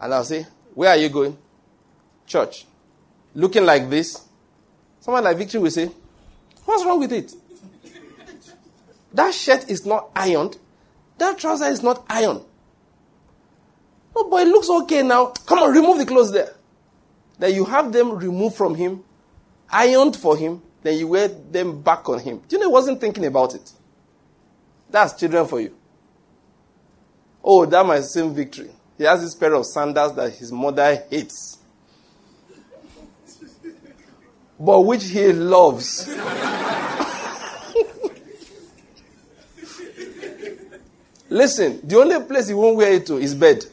[0.00, 1.36] And I'll say, Where are you going?
[2.24, 2.66] Church.
[3.34, 4.28] Looking like this.
[5.00, 5.90] Someone like Victory will say,
[6.64, 7.32] What's wrong with it?
[9.12, 10.56] That shirt is not ironed.
[11.18, 12.42] That trouser is not ironed.
[14.14, 15.26] Oh, but it looks okay now.
[15.46, 16.54] Come on, remove the clothes there.
[17.38, 19.02] Then you have them removed from him,
[19.70, 22.42] ironed for him, then you wear them back on him.
[22.48, 23.70] Do you know he wasn't thinking about it?
[24.90, 25.74] That's children for you.
[27.42, 28.70] Oh, that might seem victory.
[28.98, 31.58] He has this pair of sandals that his mother hates,
[34.58, 36.06] but which he loves.
[41.30, 43.64] Listen, the only place he won't wear it to is bed.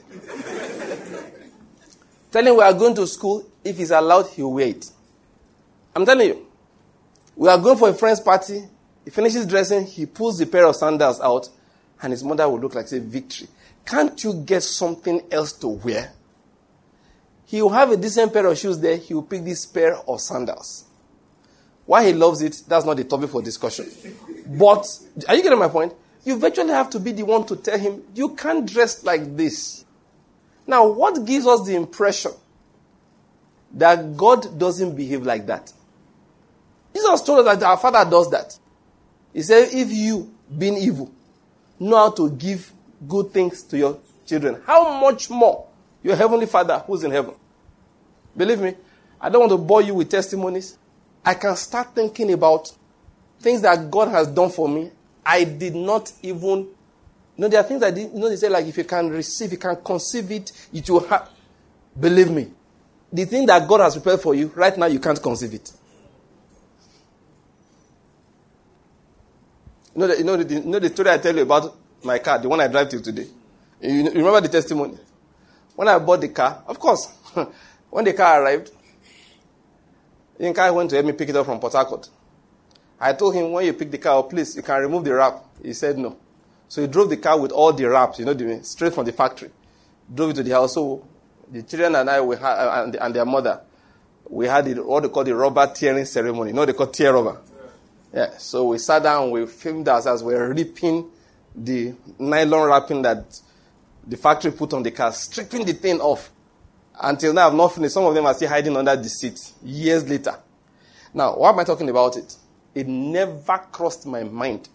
[2.31, 3.45] Tell him we are going to school.
[3.63, 4.89] If he's allowed, he'll wait.
[5.95, 6.47] I'm telling you.
[7.35, 8.63] We are going for a friend's party.
[9.05, 9.85] He finishes dressing.
[9.85, 11.49] He pulls the pair of sandals out.
[12.01, 13.47] And his mother will look like, say, victory.
[13.85, 16.11] Can't you get something else to wear?
[17.45, 18.97] He will have a decent pair of shoes there.
[18.97, 20.83] He will pick this pair of sandals.
[21.85, 23.89] Why he loves it, that's not the topic for discussion.
[24.45, 24.85] But,
[25.29, 25.93] are you getting my point?
[26.25, 29.85] You virtually have to be the one to tell him, you can't dress like this.
[30.67, 32.33] Now, what gives us the impression
[33.73, 35.71] that God doesn't behave like that?
[36.93, 38.57] Jesus told us that our Father does that.
[39.33, 41.11] He said, if you, being evil,
[41.79, 42.71] know how to give
[43.07, 45.67] good things to your children, how much more
[46.03, 47.35] your Heavenly Father who's in heaven?
[48.35, 48.75] Believe me,
[49.21, 50.77] I don't want to bore you with testimonies.
[51.23, 52.71] I can start thinking about
[53.39, 54.91] things that God has done for me.
[55.25, 56.67] I did not even
[57.37, 59.51] You know, there are things that, you know, they say, like, if you can receive,
[59.51, 61.31] you can conceive it, it will happen.
[61.99, 62.51] Believe me.
[63.13, 65.71] The thing that God has prepared for you, right now, you can't conceive it.
[69.93, 72.17] You know, the, you, know the, you know the story I tell you about my
[72.17, 73.27] car, the one I drive to today?
[73.81, 74.97] You, you remember the testimony?
[75.75, 77.07] When I bought the car, of course,
[77.91, 78.71] when the car arrived,
[80.39, 82.09] Yinka went to help me pick it up from Port Harcourt.
[82.99, 85.43] I told him, when you pick the car up, please, you can remove the wrap.
[85.61, 86.17] He said no.
[86.67, 89.13] So he drove the car with all the wraps, you know, the, straight from the
[89.13, 89.49] factory.
[90.13, 90.73] Drove it to the house.
[90.73, 91.05] So
[91.49, 93.61] the children and I, we had, uh, and, and their mother,
[94.29, 96.51] we had the, what they call the rubber tearing ceremony.
[96.51, 97.39] You know, they call tear rubber.
[98.13, 98.19] Yeah.
[98.31, 98.37] yeah.
[98.37, 101.09] So we sat down, we filmed us as we were ripping
[101.55, 103.39] the nylon wrapping that
[104.05, 106.31] the factory put on the car, stripping the thing off.
[106.99, 107.93] Until now, I've not finished.
[107.93, 110.35] Some of them are still hiding under the seat years later.
[111.13, 112.35] Now, why am I talking about it?
[112.73, 114.69] It never crossed my mind.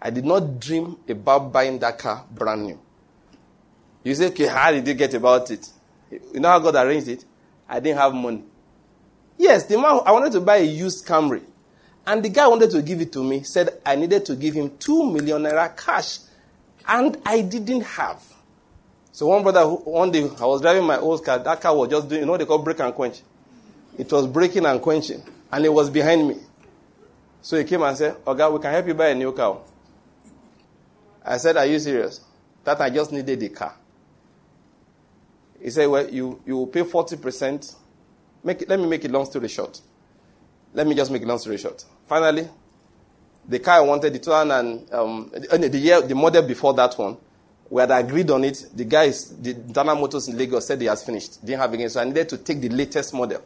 [0.00, 2.78] I did not dream about buying that car brand new.
[4.04, 5.68] You say, okay, how did you get about it?
[6.10, 7.24] You know how God arranged it?
[7.68, 8.44] I didn't have money.
[9.36, 11.42] Yes, the man, I wanted to buy a used Camry.
[12.06, 14.78] And the guy wanted to give it to me, said I needed to give him
[14.78, 16.20] two million naira cash.
[16.86, 18.22] And I didn't have.
[19.12, 21.38] So one brother, one day, I was driving my old car.
[21.38, 23.20] That car was just doing, you know what they call break and quench?
[23.98, 25.22] It was breaking and quenching.
[25.52, 26.36] And it was behind me.
[27.42, 29.58] So he came and said, Oh God, we can help you buy a new car.
[31.28, 32.20] I said, Are you serious?
[32.64, 33.74] That I just needed a car.
[35.60, 37.76] He said, Well, you, you will pay 40%.
[38.44, 39.80] Make it, let me make it long story short.
[40.72, 41.84] Let me just make it long story short.
[42.06, 42.48] Finally,
[43.46, 47.16] the car I wanted, the 2000 and, um, the, year, the model before that one,
[47.70, 48.66] we had agreed on it.
[48.74, 51.44] The guys, the Dana Motors in Lagos said he has finished.
[51.44, 51.90] Didn't have again.
[51.90, 53.42] So I needed to take the latest model.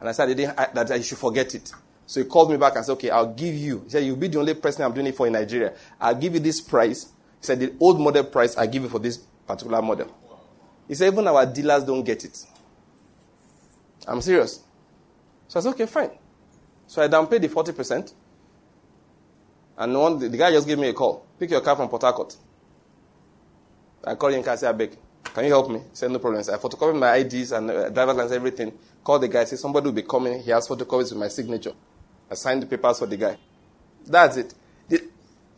[0.00, 1.72] And I said I I, that I should forget it.
[2.12, 3.84] So he called me back and said, okay, I'll give you.
[3.84, 5.72] He said, you'll be the only person I'm doing it for in Nigeria.
[5.98, 7.04] I'll give you this price.
[7.04, 7.10] He
[7.46, 10.14] said, the old model price, i give you for this particular model.
[10.86, 12.38] He said, even our dealers don't get it.
[14.06, 14.60] I'm serious.
[15.48, 16.10] So I said, okay, fine.
[16.86, 18.12] So I downpaid the 40%.
[19.78, 21.24] And one, the guy just gave me a call.
[21.38, 22.36] Pick your car from Port Harcourt.
[24.04, 24.98] I called him and said, I beg,
[25.32, 25.78] can you help me?
[25.78, 26.42] He said, no problem.
[26.42, 28.74] So I photocopied my IDs and uh, driver's license, everything.
[29.02, 30.42] Called the guy, said, somebody will be coming.
[30.42, 31.72] He has photocopies with my signature.
[32.32, 33.36] I signed the papers for the guy.
[34.06, 34.54] That's it.
[34.88, 35.02] Did,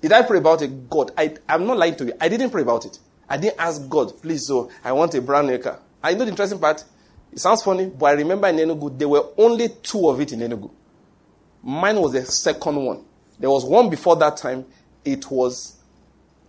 [0.03, 0.91] did I pray about it?
[0.91, 2.14] God, I, I'm not lying to you.
[2.20, 2.99] I didn't pray about it.
[3.29, 5.79] I didn't ask God, please, so I want a brand new car.
[6.03, 6.85] I know the interesting part.
[7.33, 10.41] It sounds funny, but I remember in Enugu, there were only two of it in
[10.41, 10.68] Enugu.
[11.62, 13.05] Mine was the second one.
[13.39, 14.64] There was one before that time.
[15.05, 15.77] It was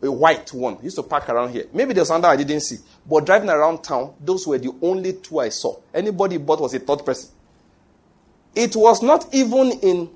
[0.02, 0.80] a white one.
[0.82, 1.66] used to park around here.
[1.72, 2.78] Maybe there's another I didn't see.
[3.08, 5.78] But driving around town, those were the only two I saw.
[5.94, 7.30] Anybody bought was a third person.
[8.56, 10.10] It was not even in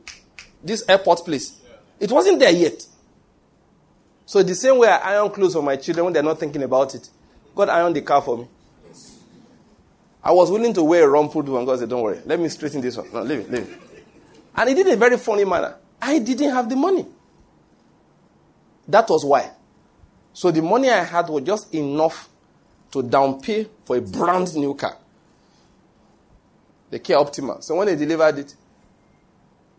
[0.64, 1.60] this airport place.
[2.00, 2.86] It wasn't there yet.
[4.26, 6.96] So the same way I iron clothes for my children when they're not thinking about
[6.96, 7.10] it,
[7.56, 8.48] God ironed the car for me.
[10.24, 11.66] I was willing to wear a rumpled one.
[11.66, 13.12] God said, Don't worry, let me straighten this one.
[13.12, 14.04] No, leave it, leave it.
[14.56, 15.76] And he did it in a very funny manner.
[16.02, 17.06] I didn't have the money.
[18.88, 19.52] That was why.
[20.34, 22.30] So the money I had was just enough
[22.92, 24.98] to down pay for a brand new car.
[26.90, 27.62] The Kia Optima.
[27.62, 28.56] So when they delivered it,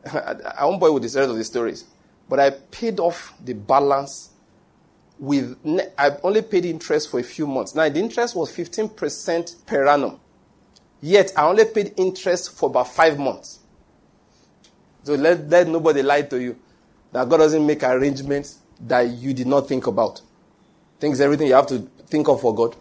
[0.13, 1.85] I won't bore with the rest of the stories,
[2.29, 4.31] but I paid off the balance
[5.19, 5.59] with
[5.99, 7.75] I only paid interest for a few months.
[7.75, 10.19] Now the interest was 15% per annum.
[11.03, 13.61] Yet I only paid interest for about five months.
[15.05, 16.59] So let, let nobody lie to you
[17.13, 20.23] that God doesn't make arrangements that you did not think about.
[20.99, 22.77] Things everything you have to think of for God.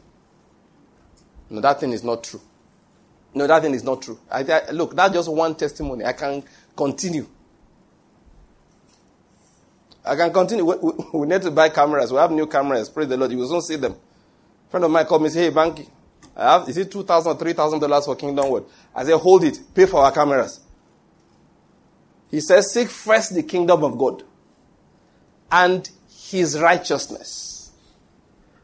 [1.49, 2.41] No, that thing is not true.
[3.33, 4.19] No, that thing is not true.
[4.29, 6.03] I, I, look, that's just one testimony.
[6.05, 6.43] I can
[6.75, 7.27] continue.
[10.03, 10.65] I can continue.
[10.65, 12.11] We, we, we, need to buy cameras.
[12.11, 12.89] We have new cameras.
[12.89, 13.31] Praise the Lord.
[13.31, 13.93] You will soon see them.
[13.93, 15.87] A friend of mine called me and said, Hey, Banky,
[16.35, 18.71] I have, is it $2,000 or $3,000 for Kingdom World?
[18.95, 19.59] I said, Hold it.
[19.75, 20.61] Pay for our cameras.
[22.31, 24.23] He says, Seek first the kingdom of God
[25.51, 25.87] and
[26.29, 27.71] his righteousness.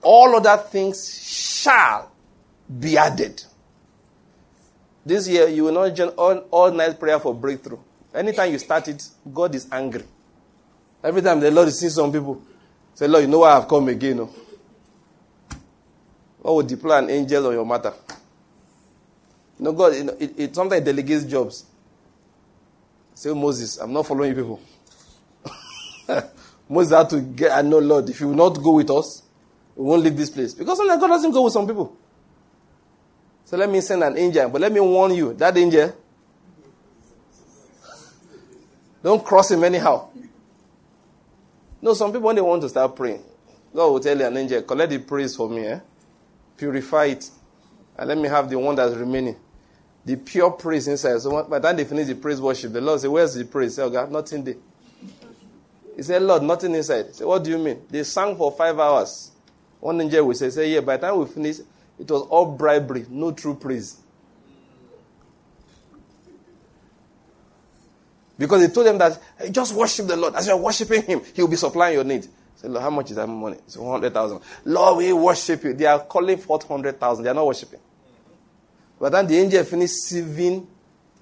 [0.01, 2.11] All other things shall
[2.80, 3.43] be added.
[5.06, 7.78] This year, you will not join all, all night prayer for breakthrough.
[8.14, 10.03] Anytime you start it, God is angry.
[11.03, 12.41] Every time the Lord sees some people,
[12.95, 14.18] say, Lord, you know why I've come again.
[14.18, 14.34] No?
[16.41, 17.93] What would deploy an angel on your matter?
[19.60, 21.66] You know, God, you know, it, it sometimes delegates jobs.
[23.14, 24.62] Say, Moses, I'm not following you people.
[26.70, 29.22] Moses had to get, I know, Lord, if you will not go with us,
[29.76, 30.53] we won't leave this place.
[30.53, 31.95] Because sometimes God doesn't go with some people.
[33.46, 35.96] So let me send an angel, but let me warn you that angel,
[39.04, 40.10] don't cross him anyhow.
[41.80, 43.24] No, some people, when they want to start praying,
[43.74, 45.80] God will tell you an angel, collect the praise for me, eh?
[46.58, 47.30] Purify it.
[47.98, 49.36] And let me have the one that's remaining.
[50.04, 51.20] The pure praise inside.
[51.22, 53.76] So by the time they finish the praise worship, the Lord say, Where's the praise?
[53.76, 54.56] Say, oh God, nothing there.
[55.96, 57.14] He said, Lord, nothing inside.
[57.16, 57.82] Said, What do you mean?
[57.89, 59.32] They sang for five hours.
[59.80, 61.58] One angel will say, say, Yeah, by the time we finish,
[62.00, 63.98] it was all bribery, no true praise.
[68.38, 70.36] Because he told them that hey, just worship the Lord.
[70.36, 72.28] As you're worshiping him, he will be supplying your need.
[72.56, 73.58] Say, Lord, how much is that money?
[73.66, 74.41] It's 100,000.
[74.66, 75.74] Lord, we worship you.
[75.74, 77.24] They are calling for 100,000.
[77.24, 77.80] They are not worshiping.
[79.00, 80.66] But then the angel finished sieving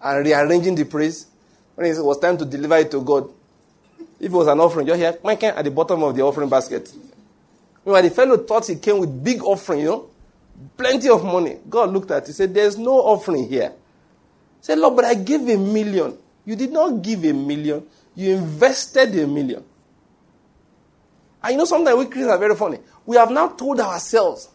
[0.02, 1.28] and rearranging the praise.
[1.76, 3.30] When it was time to deliver it to God,
[4.20, 6.92] if it was an offering, you hear at the bottom of the offering basket.
[7.86, 10.10] Meanwhile, the fellow thought he came with big offering, you know,
[10.78, 11.58] plenty of money.
[11.70, 13.70] God looked at it, said, There's no offering here.
[13.70, 16.18] He said, Lord, but I gave a million.
[16.46, 17.86] You did not give a million,
[18.16, 19.64] you invested a million.
[21.42, 22.80] And you know, sometimes we Christians are very funny.
[23.06, 24.50] We have now told ourselves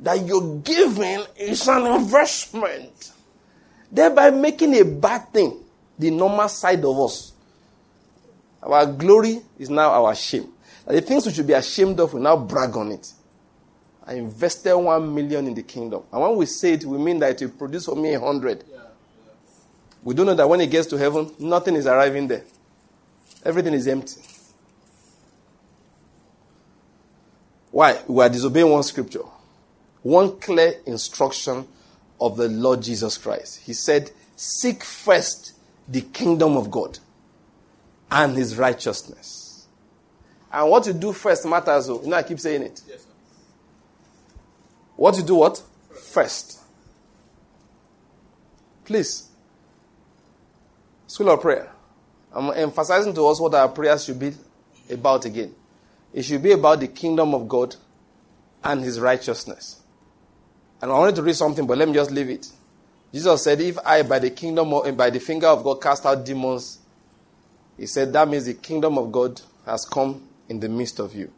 [0.00, 3.12] that your giving is an investment,
[3.90, 5.62] thereby making a bad thing
[5.98, 7.32] the normal side of us.
[8.62, 10.48] Our glory is now our shame.
[10.86, 13.12] The things we should be ashamed of, we now brag on it.
[14.06, 16.02] I invested one million in the kingdom.
[16.12, 18.64] And when we say it, we mean that it will produce for me a hundred.
[18.70, 18.80] Yeah.
[20.02, 22.44] We do know that when it gets to heaven, nothing is arriving there.
[23.44, 24.20] Everything is empty.
[27.70, 28.00] Why?
[28.06, 29.24] We are disobeying one scripture,
[30.02, 31.66] one clear instruction
[32.20, 33.62] of the Lord Jesus Christ.
[33.64, 35.54] He said, Seek first
[35.88, 36.98] the kingdom of God
[38.10, 39.66] and his righteousness.
[40.52, 41.88] And what you do first matters.
[41.88, 42.00] Oh.
[42.02, 42.80] You know, I keep saying it.
[42.88, 43.03] Yes,
[44.96, 45.62] what you do what?
[45.90, 46.60] First.
[48.84, 49.28] Please.
[51.06, 51.70] School of prayer.
[52.32, 54.32] I'm emphasizing to us what our prayers should be
[54.90, 55.54] about again.
[56.12, 57.76] It should be about the kingdom of God
[58.62, 59.80] and his righteousness.
[60.82, 62.46] And I wanted to read something, but let me just leave it.
[63.12, 66.24] Jesus said, If I, by the kingdom of, by the finger of God, cast out
[66.24, 66.78] demons,
[67.76, 71.32] he said, That means the kingdom of God has come in the midst of you.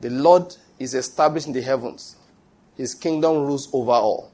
[0.00, 2.16] The Lord is established in the heavens,
[2.76, 4.32] His kingdom rules over all.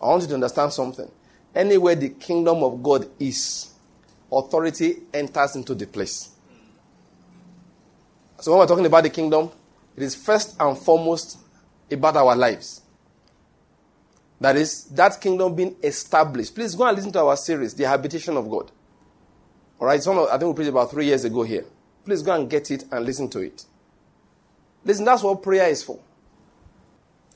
[0.00, 1.10] I want you to understand something.
[1.54, 3.72] Anywhere the kingdom of God is,
[4.32, 6.30] authority enters into the place.
[8.40, 9.50] So when we're talking about the kingdom,
[9.96, 11.38] it is first and foremost
[11.90, 12.82] about our lives.
[14.40, 16.54] That is, that kingdom being established.
[16.54, 18.70] Please go and listen to our series, The Habitation of God.
[19.80, 21.64] All right, some I think we preached about three years ago here.
[22.04, 23.64] Please go and get it and listen to it.
[24.84, 25.98] Listen, that's what prayer is for.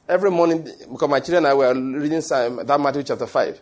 [0.08, 3.60] Every morning, because my children and I were reading Psalm, that Matthew chapter 5.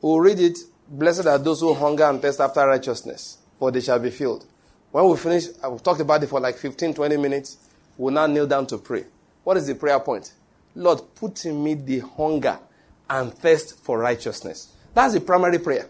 [0.00, 0.56] We'll read it.
[0.88, 4.46] Blessed are those who hunger and thirst after righteousness, for they shall be filled.
[4.92, 7.56] When we finish, uh, I've talked about it for like 15, 20 minutes.
[7.96, 9.06] We'll now kneel down to pray.
[9.42, 10.32] What is the prayer point?
[10.76, 12.60] Lord, put in me the hunger
[13.10, 14.72] and thirst for righteousness.
[14.94, 15.88] That's the primary prayer.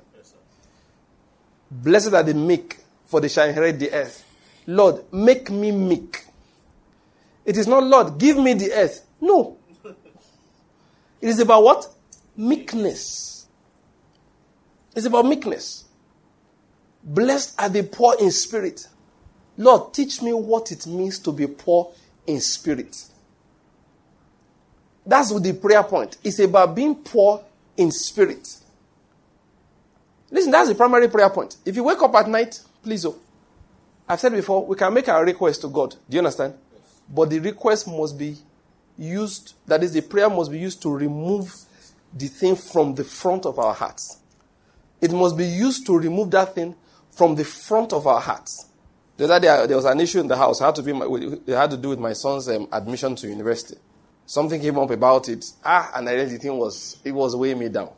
[1.71, 4.25] Blessed are the meek, for they shall inherit the earth.
[4.67, 6.25] Lord, make me meek.
[7.45, 9.05] It is not, Lord, give me the earth.
[9.21, 9.58] No.
[11.21, 11.89] It is about what?
[12.37, 13.47] Meekness.
[14.95, 15.85] It's about meekness.
[17.03, 18.87] Blessed are the poor in spirit.
[19.57, 21.93] Lord, teach me what it means to be poor
[22.27, 22.97] in spirit.
[25.05, 26.19] That's the prayer point.
[26.23, 27.43] It's about being poor
[27.77, 28.47] in spirit.
[30.31, 31.57] Listen, that's the primary prayer point.
[31.65, 33.17] If you wake up at night, please, oh,
[34.07, 35.95] I've said before, we can make our request to God.
[36.09, 36.55] Do you understand?
[36.73, 37.01] Yes.
[37.09, 38.37] But the request must be
[38.99, 41.55] used, that is, the prayer must be used to remove
[42.13, 44.19] the thing from the front of our hearts.
[45.01, 46.75] It must be used to remove that thing
[47.11, 48.67] from the front of our hearts.
[49.17, 50.61] The other day, there was an issue in the house.
[50.61, 51.07] I had to be my,
[51.47, 53.77] it had to do with my son's um, admission to university.
[54.27, 55.45] Something came up about it.
[55.65, 57.91] Ah, and I realized the thing was, it was weighing me down.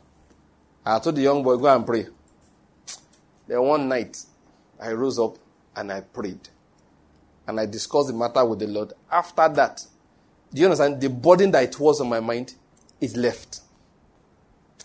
[0.85, 2.07] I told the young boy, go and pray.
[3.47, 4.17] Then one night,
[4.81, 5.37] I rose up
[5.75, 6.49] and I prayed.
[7.47, 8.93] And I discussed the matter with the Lord.
[9.11, 9.85] After that,
[10.53, 10.99] do you understand?
[10.99, 12.53] The burden that it was on my mind
[12.99, 13.61] is left.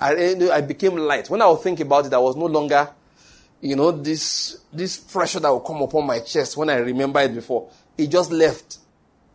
[0.00, 1.28] I, I became light.
[1.30, 2.88] When I was thinking about it, I was no longer,
[3.60, 7.34] you know, this, this pressure that will come upon my chest when I remember it
[7.34, 7.70] before.
[7.96, 8.78] It just left.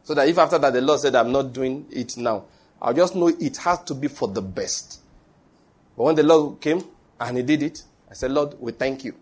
[0.04, 2.46] So that if after that the Lord said, I'm not doing it now,
[2.82, 5.02] I'll just know it has to be for the best.
[5.98, 6.84] But when the Lord came
[7.20, 9.16] and He did it, I said, Lord, we thank you.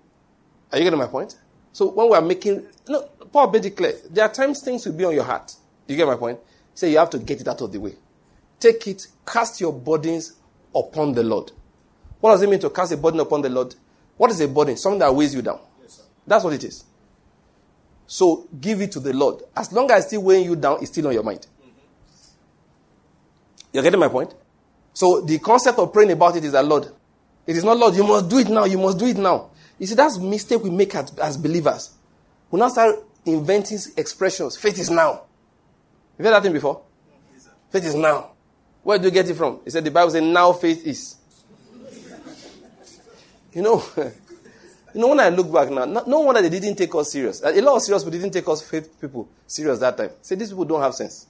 [0.72, 1.36] Are you getting my point?
[1.74, 3.02] So when we are making, no,
[3.32, 4.14] Paul made it.
[4.14, 5.56] There are times things will be on your heart.
[5.88, 6.40] You get my point?
[6.74, 7.96] Say you have to get it out of the way.
[8.60, 10.34] Take it, cast your burdens
[10.76, 11.52] upon the Lord.
[12.20, 13.76] What does it mean to cast a burden upon the Lord?
[14.18, 14.76] What is a burden?
[14.76, 15.60] Something that weighs you down.
[15.82, 16.84] Yes, That's what it is.
[18.06, 19.44] So give it to the Lord.
[19.56, 21.48] As long as it's still weighing you down, it's still on your mind.
[21.62, 21.70] Mm-hmm.
[23.72, 24.34] You're getting my point?
[24.94, 26.88] So the concept of praying about it is that Lord,
[27.46, 29.52] it is not Lord, you must do it now, you must do it now.
[29.78, 31.92] You see, that's mistake we make as, as believers.
[32.52, 32.96] We now start
[33.26, 34.58] inventing expressions.
[34.58, 35.22] Faith is now.
[36.20, 36.82] You've heard that thing before?
[37.70, 38.32] Faith is now.
[38.84, 39.62] Where do you get it from?
[39.64, 41.16] He said the Bible says now faith is.
[43.54, 46.94] You know, you know when I look back now, no, no wonder they didn't take
[46.94, 47.42] us serious.
[47.42, 50.10] A lot of serious people didn't take us faith people serious that time.
[50.22, 51.26] Say these people don't have sense.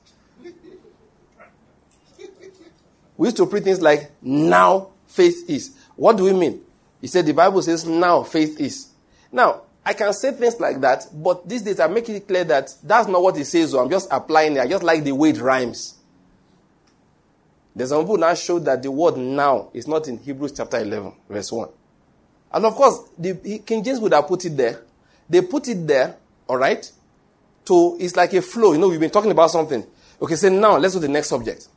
[3.15, 5.75] We used to pray things like now faith is.
[5.95, 6.61] What do we mean?
[6.99, 8.87] He said the Bible says now faith is.
[9.31, 12.73] Now, I can say things like that, but these days I make it clear that
[12.83, 14.59] that's not what it says, so I'm just applying it.
[14.59, 15.95] I just like the way it rhymes.
[17.75, 21.13] There's some people now show that the word now is not in Hebrews chapter 11,
[21.29, 21.69] verse 1.
[22.51, 24.81] And of course, the King James would have put it there.
[25.29, 26.17] They put it there,
[26.47, 26.91] all right?
[27.63, 28.73] So it's like a flow.
[28.73, 29.85] You know, we've been talking about something.
[30.19, 31.67] Okay, so now let's do the next subject.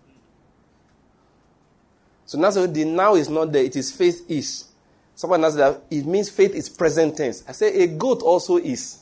[2.25, 4.72] So now so the now is not there, it is faith is.
[5.15, 7.45] Someone asked that it means faith is present tense.
[7.49, 8.99] I say a goat also is.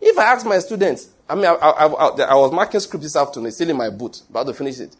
[0.00, 3.16] If I ask my students, I mean, I, I, I, I was marking script this
[3.16, 4.94] afternoon, still in my boot, about to finish it.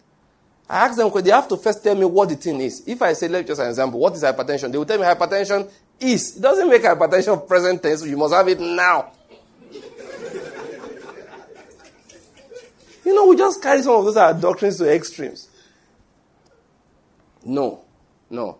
[0.69, 2.83] I ask them, they have to first tell me what the thing is.
[2.89, 4.73] If I say, let's just an example, what is hypertension?
[4.73, 6.37] They will tell me hypertension is.
[6.37, 9.13] It doesn't make hypertension present tense, so you must have it now.
[13.05, 15.49] you know, we just carry some of those our doctrines to extremes.
[17.45, 17.86] No,
[18.31, 18.59] no.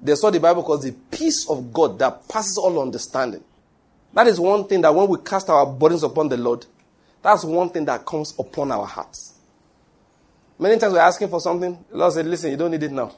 [0.00, 3.42] They saw the Bible calls the peace of God that passes all understanding.
[4.12, 6.66] That is one thing that when we cast our burdens upon the Lord,
[7.22, 9.34] that's one thing that comes upon our hearts.
[10.58, 13.12] Many times we're asking for something, the Lord said, listen, you don't need it now.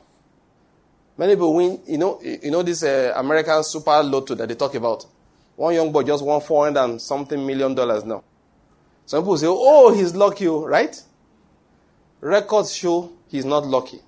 [1.19, 4.75] Many people win, you know, you know this uh, American super lotto that they talk
[4.75, 5.07] about.
[5.57, 8.23] One young boy just won 400 and something million dollars now.
[9.07, 10.95] Some people say, oh, he's lucky, right?
[12.21, 14.01] Records show he's not lucky.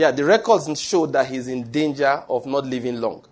[0.00, 3.22] Yeah, the records show that he's in danger of not living long.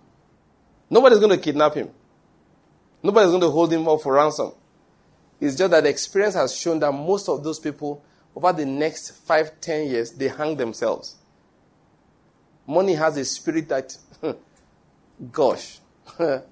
[0.87, 1.89] Nobody's going to kidnap him.
[3.01, 4.51] Nobody's going to hold him up for ransom.
[5.41, 8.03] It's just that experience has shown that most of those people,
[8.35, 11.15] over the next five, ten years, they hang themselves.
[12.67, 13.97] Money has a spirit that,
[15.31, 15.79] gosh.
[16.19, 16.43] People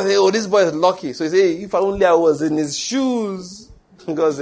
[0.00, 1.12] say, oh, this boy is lucky.
[1.12, 3.70] So he say, if only I was in his shoes.
[4.06, 4.38] because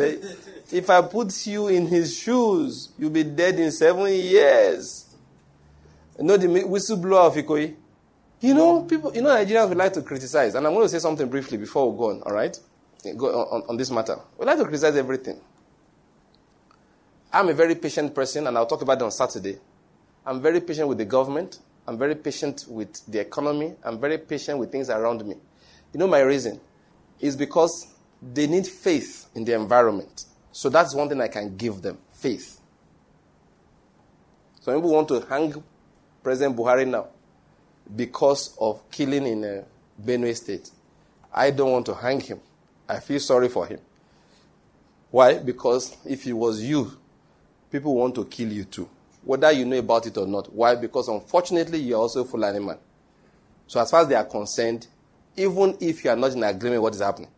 [0.73, 5.15] if I put you in his shoes, you'll be dead in seven years.
[6.19, 7.75] You know the whistleblower of Ikoyi?
[8.41, 10.55] You know, people, you know, Nigerians would like to criticize.
[10.55, 12.59] And I'm going to say something briefly before we go on, all right?
[13.17, 14.19] Go on, on this matter.
[14.39, 15.41] We like to criticize everything.
[17.33, 19.59] I'm a very patient person, and I'll talk about it on Saturday.
[20.25, 21.59] I'm very patient with the government.
[21.87, 23.75] I'm very patient with the economy.
[23.85, 25.37] I'm very patient with things around me.
[25.93, 26.61] You know, my reason
[27.21, 30.25] is because they need faith in the environment.
[30.57, 32.59] So that's one thing I can give them faith.
[34.63, 35.63] Some people want to hang
[36.23, 37.09] President Buhari now
[37.95, 39.65] because of killing in uh,
[40.03, 40.71] Benue State.
[41.31, 42.41] I don't want to hang him.
[42.89, 43.81] I feel sorry for him.
[45.11, 45.35] Why?
[45.41, 46.91] Because if it was you,
[47.71, 48.89] people want to kill you too.
[49.25, 50.51] Whether you know about it or not.
[50.55, 50.75] Why?
[50.75, 52.79] Because unfortunately, you're also a Fulani man.
[53.67, 54.87] So as far as they are concerned,
[55.37, 57.29] even if you are not in agreement with what is happening.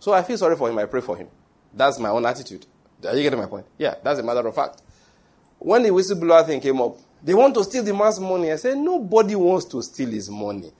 [0.00, 0.78] So I feel sorry for him.
[0.78, 1.28] I pray for him.
[1.74, 2.66] That's my own attitude.
[3.06, 3.66] Are you getting my point?
[3.76, 4.82] Yeah, that's a matter of fact.
[5.58, 8.52] When the whistleblower thing came up, they want to steal the man's money.
[8.52, 10.70] I said, nobody wants to steal his money.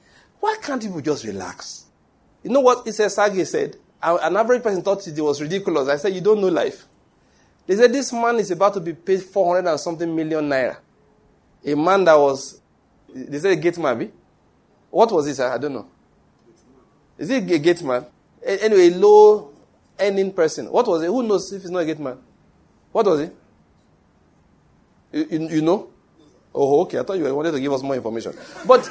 [0.41, 1.87] Why can't people just relax?
[2.43, 3.77] You know what Itse Sagay said?
[4.03, 5.89] An average person thought it was ridiculous.
[5.89, 6.87] I said, you don't know life.
[7.67, 10.77] They said this man is about to be paid 400 and something million naira.
[11.65, 12.61] A man that was,
[13.15, 14.13] they said a gate man,
[14.91, 15.41] What was this?
[15.41, 15.89] I don't know.
[17.17, 18.05] Is it a gate man?
[18.45, 19.54] Anyway, low
[19.99, 20.71] earning person.
[20.71, 21.07] What was it?
[21.07, 22.19] Who knows if he's not a gate man?
[22.93, 23.37] What was it?
[25.13, 25.91] You, you, you, know?
[26.55, 26.99] Oh, okay.
[26.99, 28.35] I thought you wanted to give us more information.
[28.67, 28.85] But,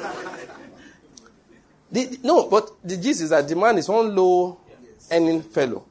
[1.90, 4.58] the, no, but the gist is that the man is one low
[5.10, 5.84] earning fellow.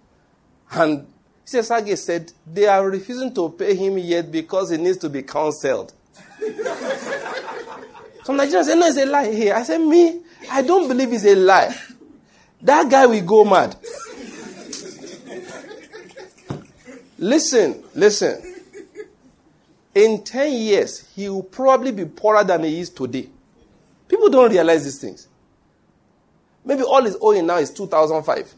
[0.72, 1.07] And
[1.45, 5.93] Sagay said they are refusing to pay him yet because he needs to be counseled.
[8.24, 9.53] Some Nigerians say, no, it's a lie here.
[9.53, 11.76] I said, me, I don't believe it's a lie.
[12.61, 13.76] That guy will go mad.
[17.24, 18.54] Listen, listen.
[19.96, 23.30] In 10 years, he will probably be poorer than he is today.
[24.10, 25.30] People don't realize these things.
[26.66, 28.54] Maybe all he's owing now is 2005.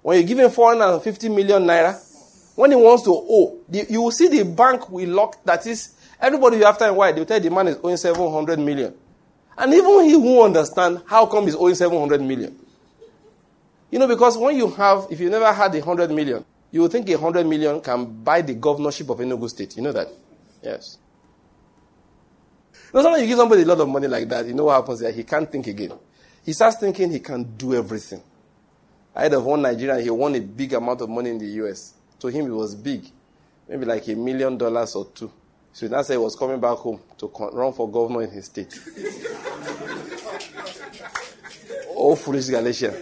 [0.00, 2.00] When you give him 450 million naira,
[2.56, 6.56] when he wants to owe, you will see the bank will lock, that is, everybody
[6.56, 8.94] you after and why, they'll tell the man is owing 700 million.
[9.58, 12.58] And even he won't understand how come he's owing 700 million.
[13.90, 16.92] You know, because when you have, if you never had a 100 million, you would
[16.92, 19.76] think a 100 million can buy the governorship of Enugu State.
[19.76, 20.08] You know that?
[20.62, 20.98] Yes.
[22.72, 24.74] You know, sometimes you give somebody a lot of money like that, you know what
[24.76, 25.12] happens there?
[25.12, 25.92] He can't think again.
[26.44, 28.22] He starts thinking he can do everything.
[29.14, 31.94] I heard of one Nigerian, he won a big amount of money in the US.
[32.20, 33.04] To him, it was big.
[33.68, 35.30] Maybe like a million dollars or two.
[35.72, 38.46] So he now said he was coming back home to run for governor in his
[38.46, 38.72] state.
[41.96, 42.94] oh, foolish Galatian.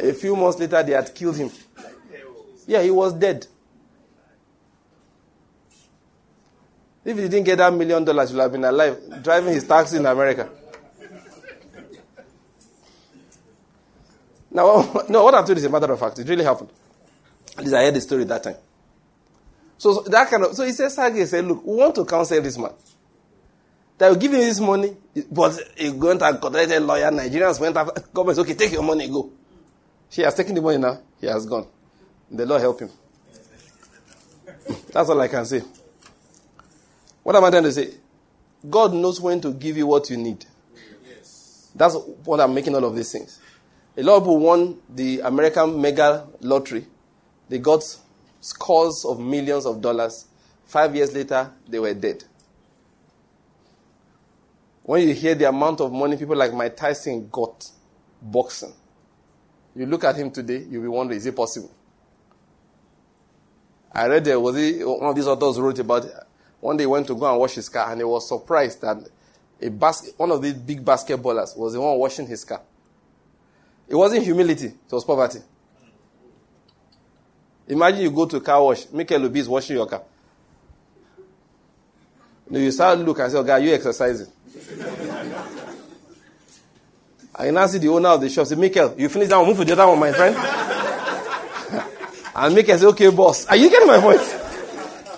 [0.00, 1.50] A few months later, they had killed him.
[2.66, 3.46] Yeah, he was dead.
[7.04, 9.96] If he didn't get that million dollars, he would have been alive, driving his taxi
[9.96, 10.48] in America.
[14.50, 16.18] Now, no, what I'm you is a matter of fact.
[16.18, 16.70] It really happened.
[17.56, 18.56] At least I heard the story that time.
[19.78, 22.58] So, that kind of, so he said, Sagay said, look, we want to counsel this
[22.58, 22.72] man.
[23.96, 24.96] They will give him this money,
[25.30, 27.10] but he went and contacted a lawyer.
[27.10, 28.38] Nigerians went after government.
[28.40, 29.32] Okay, take your money, go.
[30.10, 31.00] She has taken the money now.
[31.20, 31.66] He has gone.
[32.30, 32.90] The Lord help him.
[34.92, 35.62] That's all I can say.
[37.22, 37.94] What am I trying to say?
[38.68, 40.44] God knows when to give you what you need.
[41.74, 41.94] That's
[42.24, 43.40] what I'm making all of these things.
[43.96, 46.86] A lot of people won the American mega lottery.
[47.48, 47.82] They got
[48.40, 50.26] scores of millions of dollars.
[50.64, 52.24] Five years later, they were dead.
[54.82, 57.70] When you hear the amount of money people like Mike Tyson got
[58.22, 58.72] boxing,
[59.78, 61.70] you look at him today, you'll be wondering, is it possible?
[63.92, 66.04] I read there was one of these authors wrote about
[66.60, 68.96] one day he went to go and wash his car and he was surprised that
[69.60, 72.60] a bas- one of these big basketballers was the one washing his car.
[73.88, 75.40] It wasn't humility, it was poverty.
[77.66, 80.02] Imagine you go to a car wash, Michael Obi is washing your car.
[82.50, 84.26] Then you start look and say, oh, God, you exercising.
[87.38, 89.58] I now see the owner of the shop say, Michael, you finish that one, move
[89.58, 90.36] to the other one, my friend.
[92.34, 93.46] and Michael say, okay, boss.
[93.46, 94.20] Are you getting my point?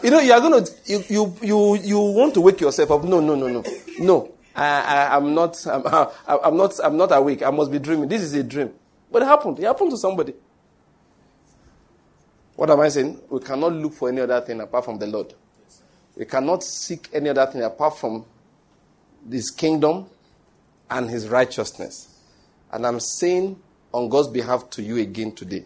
[0.02, 3.04] You know, you are going to, you, you, you, you want to wake yourself up.
[3.04, 3.64] No, no, no, no.
[3.98, 4.34] No.
[4.54, 5.82] I, am not, I'm,
[6.26, 7.42] I'm, not, I'm not awake.
[7.42, 8.08] I must be dreaming.
[8.08, 8.72] This is a dream.
[9.10, 9.58] But it happened.
[9.58, 10.34] It happened to somebody.
[12.56, 13.18] What am I saying?
[13.30, 15.32] We cannot look for any other thing apart from the Lord.
[16.16, 18.26] We cannot seek any other thing apart from
[19.30, 20.06] His kingdom
[20.90, 22.09] and His righteousness.
[22.72, 23.58] And I'm saying
[23.92, 25.64] on God's behalf to you again today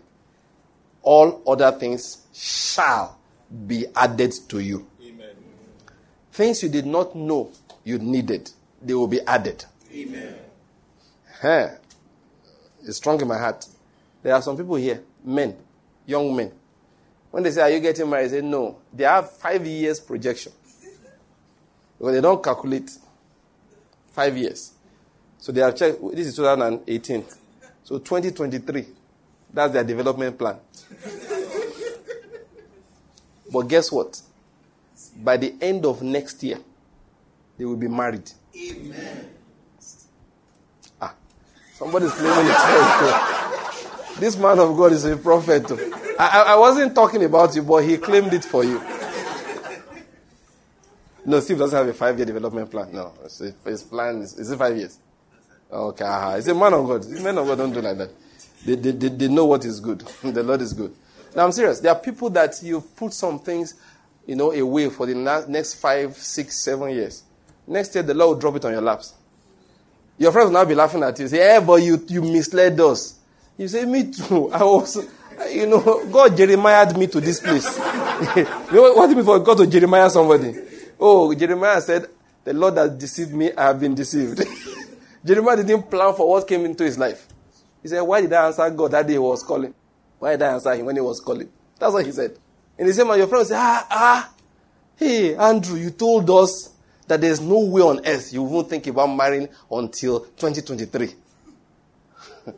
[1.02, 3.18] all other things shall
[3.66, 4.86] be added to you.
[5.02, 5.28] Amen.
[6.32, 7.52] Things you did not know
[7.84, 8.50] you needed
[8.84, 9.64] they will be added.
[9.92, 10.34] Amen.
[11.40, 11.68] Huh.
[12.82, 13.64] It's strong in my heart.
[14.22, 15.56] There are some people here, men,
[16.06, 16.52] young men.
[17.30, 18.26] When they say, Are you getting married?
[18.26, 18.78] I say, No.
[18.92, 20.52] They have five years projection.
[21.98, 22.90] Because they don't calculate
[24.12, 24.73] five years.
[25.44, 27.22] So they have checked, this is 2018.
[27.82, 28.86] So 2023,
[29.52, 30.56] that's their development plan.
[33.52, 34.22] but guess what?
[35.22, 36.60] By the end of next year,
[37.58, 38.30] they will be married.
[38.56, 39.28] Amen.
[40.98, 41.14] Ah,
[41.74, 44.20] somebody's claiming it.
[44.20, 45.70] this man of God is a prophet.
[46.18, 48.80] I, I wasn't talking about you, but he claimed it for you.
[51.26, 52.88] No, Steve doesn't have a five year development plan.
[52.94, 53.12] No,
[53.66, 55.00] his plan is, is it five years?
[55.74, 56.40] Okay, uh-huh.
[56.50, 57.08] a man of God.
[57.08, 58.10] Men of God don't do like that.
[58.64, 59.98] They, they, they, they know what is good.
[60.22, 60.94] the Lord is good.
[61.34, 61.80] Now, I'm serious.
[61.80, 63.74] There are people that you put some things,
[64.24, 65.14] you know, away for the
[65.48, 67.24] next five, six, seven years.
[67.66, 69.14] Next year, the Lord will drop it on your laps.
[70.16, 71.26] Your friends will now be laughing at you.
[71.26, 73.18] Say, hey, but you, you misled us.
[73.58, 74.50] You say, me too.
[74.52, 75.08] I was,
[75.50, 77.64] you know, God Jeremiah me to this place.
[78.36, 78.44] you
[78.76, 80.54] know what do you for God to Jeremiah somebody?
[81.00, 82.06] Oh, Jeremiah said,
[82.44, 84.40] the Lord has deceived me, I have been deceived.
[85.24, 87.26] Jeremiah didn't plan for what came into his life.
[87.82, 89.74] He said, why did I answer God that day he was calling?
[90.18, 91.48] Why did I answer him when he was calling?
[91.78, 92.38] That's what he said.
[92.78, 94.32] And the same man, your friend say, ah, ah,
[94.96, 96.70] hey, Andrew, you told us
[97.06, 101.14] that there's no way on earth you won't think about marrying until 2023.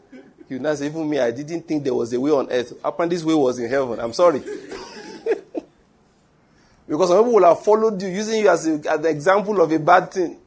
[0.48, 2.72] you know, even me, I didn't think there was a way on earth.
[2.84, 3.98] Apparently, this way was in heaven.
[3.98, 4.38] I'm sorry.
[6.88, 9.72] because some people will have followed you, using you as, a, as the example of
[9.72, 10.38] a bad thing.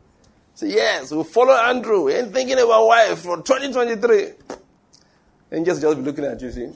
[0.55, 2.07] Say, yes, we'll follow Andrew.
[2.07, 4.27] He ain't thinking about wife for 2023.
[5.51, 6.69] And just, just be looking at you, see,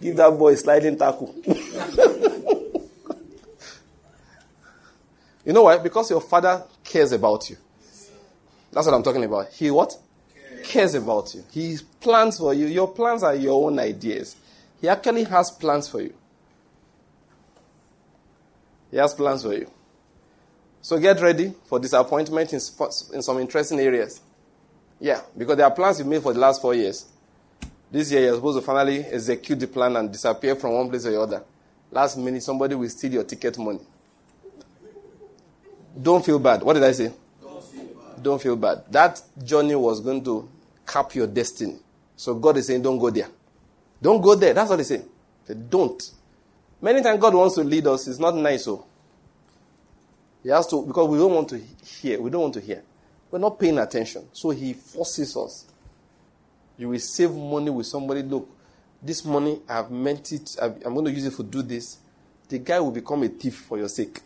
[0.00, 1.34] give that boy a sliding tackle.
[5.46, 5.78] You know why?
[5.78, 7.56] Because your father cares about you.
[8.72, 9.48] That's what I'm talking about.
[9.50, 9.96] He what?
[10.64, 11.44] Cares about you.
[11.52, 12.66] He plans for you.
[12.66, 14.34] Your plans are your own ideas.
[14.80, 16.12] He actually has plans for you.
[18.90, 19.70] He has plans for you.
[20.86, 22.60] So get ready for disappointment in,
[23.12, 24.20] in some interesting areas.
[25.00, 27.06] Yeah, because there are plans you've made for the last four years.
[27.90, 31.10] This year, you're supposed to finally execute the plan and disappear from one place or
[31.10, 31.42] the other.
[31.90, 33.80] Last minute, somebody will steal your ticket money.
[36.00, 36.62] Don't feel bad.
[36.62, 37.12] What did I say?
[37.42, 38.22] Don't feel bad.
[38.22, 38.84] Don't feel bad.
[38.88, 40.48] That journey was going to
[40.86, 41.78] cap your destiny.
[42.14, 43.28] So God is saying, don't go there.
[44.00, 44.54] Don't go there.
[44.54, 45.08] That's what He's saying.
[45.48, 46.12] Say, don't.
[46.80, 48.06] Many times God wants to lead us.
[48.06, 48.85] It's not nice, so.
[50.46, 52.20] He has to, because we don't want to hear.
[52.20, 52.80] We don't want to hear.
[53.32, 54.28] We're not paying attention.
[54.32, 55.66] So He forces us.
[56.78, 58.22] You will save money with somebody.
[58.22, 58.48] Look,
[59.02, 60.56] this money, I've meant it.
[60.62, 61.98] I'm going to use it to do this.
[62.48, 64.20] The guy will become a thief for your sake.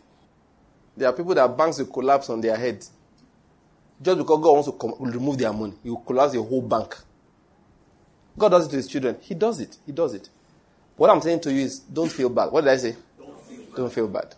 [0.95, 2.85] There are people that banks will collapse on their head.
[3.99, 6.95] Just because God wants to remove their money, He will collapse the whole bank.
[8.37, 9.17] God does it to His children.
[9.21, 9.75] He does it.
[9.87, 10.29] He does it.
[10.97, 12.51] What I'm saying to you is don't feel bad.
[12.51, 12.95] What did I say?
[13.17, 13.75] Don't feel bad.
[13.75, 14.35] Don't feel bad.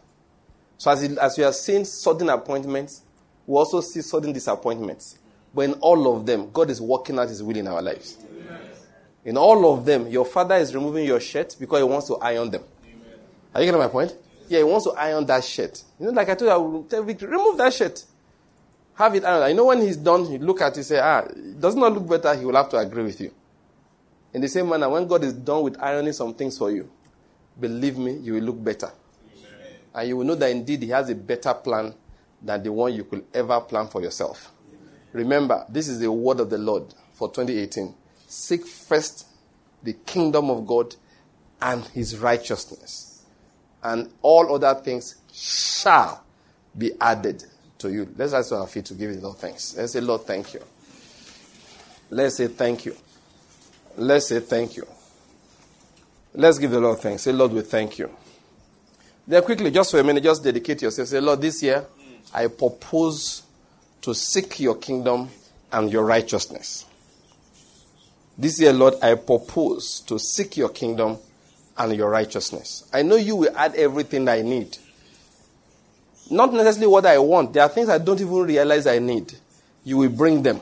[0.78, 3.04] So as, it, as we are seeing sudden appointments,
[3.46, 5.20] we also see sudden disappointments.
[5.54, 8.18] But in all of them, God is working out His will in our lives.
[8.24, 8.60] Amen.
[9.26, 12.50] In all of them, your father is removing your shirt because he wants to iron
[12.50, 12.64] them.
[12.86, 13.20] Amen.
[13.54, 14.16] Are you getting my point?
[14.50, 15.82] Yeah, he wants to iron that shirt.
[16.00, 18.04] You know, like I told you, I will tell Victor, remove that shirt.
[18.96, 19.46] Have it ironed.
[19.46, 21.94] I know when he's done, you look at it, and say, ah, it does not
[21.94, 23.34] look better, he will have to agree with you.
[24.34, 26.90] In the same manner, when God is done with ironing some things for you,
[27.60, 28.92] believe me, you will look better.
[29.94, 31.94] And you will know that indeed He has a better plan
[32.42, 34.52] than the one you could ever plan for yourself.
[35.12, 37.94] Remember, this is the word of the Lord for 2018.
[38.28, 39.28] Seek first
[39.84, 40.96] the kingdom of God
[41.62, 43.24] and His righteousness,
[43.84, 46.24] and all other things shall
[46.78, 47.46] be added
[47.78, 48.14] to you.
[48.18, 49.78] Let's ask our feet to give it Lord thanks.
[49.78, 50.62] Let's say, Lord, thank you.
[52.10, 52.96] Let's say thank you.
[53.96, 54.88] Let's say thank you.
[56.34, 57.24] Let's give the Lord thanks.
[57.24, 58.10] Say, Lord, we thank you.
[59.26, 61.08] Then quickly, just for a minute, just dedicate yourself.
[61.08, 61.86] Say, Lord, this year
[62.34, 63.44] I propose
[64.02, 65.30] to seek your kingdom
[65.72, 66.86] and your righteousness.
[68.38, 71.18] This year, Lord, I propose to seek your kingdom
[71.78, 72.90] and your righteousness.
[72.92, 74.78] I know you will add everything I need.
[76.30, 77.54] Not necessarily what I want.
[77.54, 79.34] There are things I don't even realize I need.
[79.84, 80.60] You will bring them.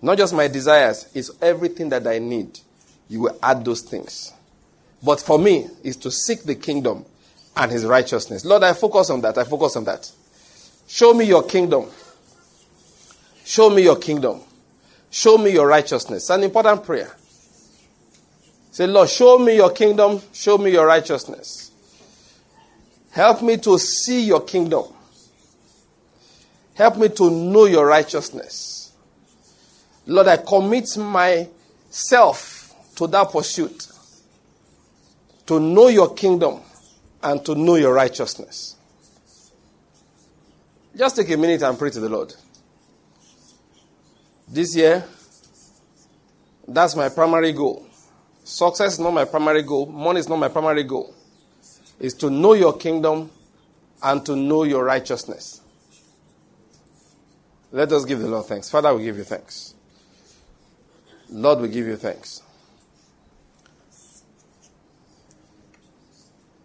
[0.00, 2.60] Not just my desires, it's everything that I need.
[3.08, 4.32] You will add those things.
[5.02, 7.04] But for me, is to seek the kingdom
[7.56, 8.44] and his righteousness.
[8.44, 9.38] Lord, I focus on that.
[9.38, 10.10] I focus on that.
[10.86, 11.86] Show me your kingdom.
[13.44, 14.40] Show me your kingdom.
[15.10, 16.30] Show me your righteousness.
[16.30, 17.14] An important prayer.
[18.72, 20.20] Say, Lord, show me your kingdom.
[20.32, 21.70] Show me your righteousness.
[23.12, 24.84] Help me to see your kingdom.
[26.74, 28.92] Help me to know your righteousness.
[30.06, 33.86] Lord, I commit myself to that pursuit
[35.46, 36.60] to know your kingdom
[37.24, 38.76] and to know your righteousness.
[40.96, 42.32] Just take a minute and pray to the Lord.
[44.46, 45.04] This year,
[46.68, 47.86] that's my primary goal.
[48.44, 49.86] Success is not my primary goal.
[49.86, 51.14] Money is not my primary goal.
[51.98, 53.30] Is to know your kingdom
[54.02, 55.62] and to know your righteousness.
[57.72, 58.70] Let us give the Lord thanks.
[58.70, 59.74] Father, we give you thanks.
[61.30, 62.43] Lord, we give you thanks.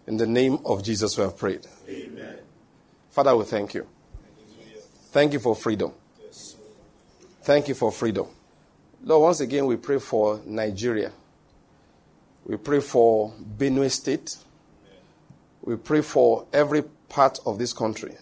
[0.10, 1.68] In the name of Jesus, we have prayed.
[1.88, 2.38] Amen.
[3.12, 3.86] Father, we thank you.
[5.12, 5.94] Thank you for freedom.
[7.44, 8.26] Thank you for freedom.
[9.04, 11.12] Lord, once again, we pray for Nigeria.
[12.44, 14.36] We pray for Benue State.
[15.62, 18.16] We pray for every part of this country.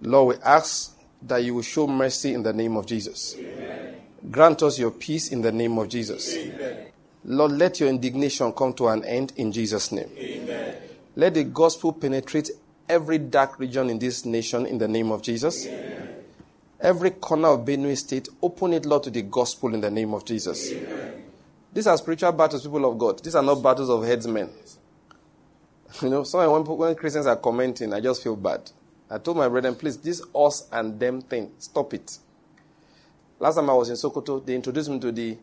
[0.00, 3.36] Lord, we ask that you will show mercy in the name of Jesus.
[3.38, 3.94] Amen.
[4.32, 6.34] Grant us your peace in the name of Jesus.
[6.36, 6.86] Amen.
[7.24, 10.10] Lord, let your indignation come to an end in Jesus' name.
[10.18, 10.41] Amen.
[11.14, 12.50] Let the gospel penetrate
[12.88, 15.66] every dark region in this nation in the name of Jesus.
[15.66, 16.08] Amen.
[16.80, 20.24] Every corner of Benue State, open it, Lord, to the gospel in the name of
[20.24, 20.72] Jesus.
[21.72, 23.22] These are spiritual battles, people of God.
[23.22, 24.50] These are not battles of headsmen.
[26.00, 28.70] You know, sometimes when, when Christians are commenting, I just feel bad.
[29.10, 32.18] I told my brethren, please, this us and them thing, stop it.
[33.38, 35.36] Last time I was in Sokoto, they introduced me to the,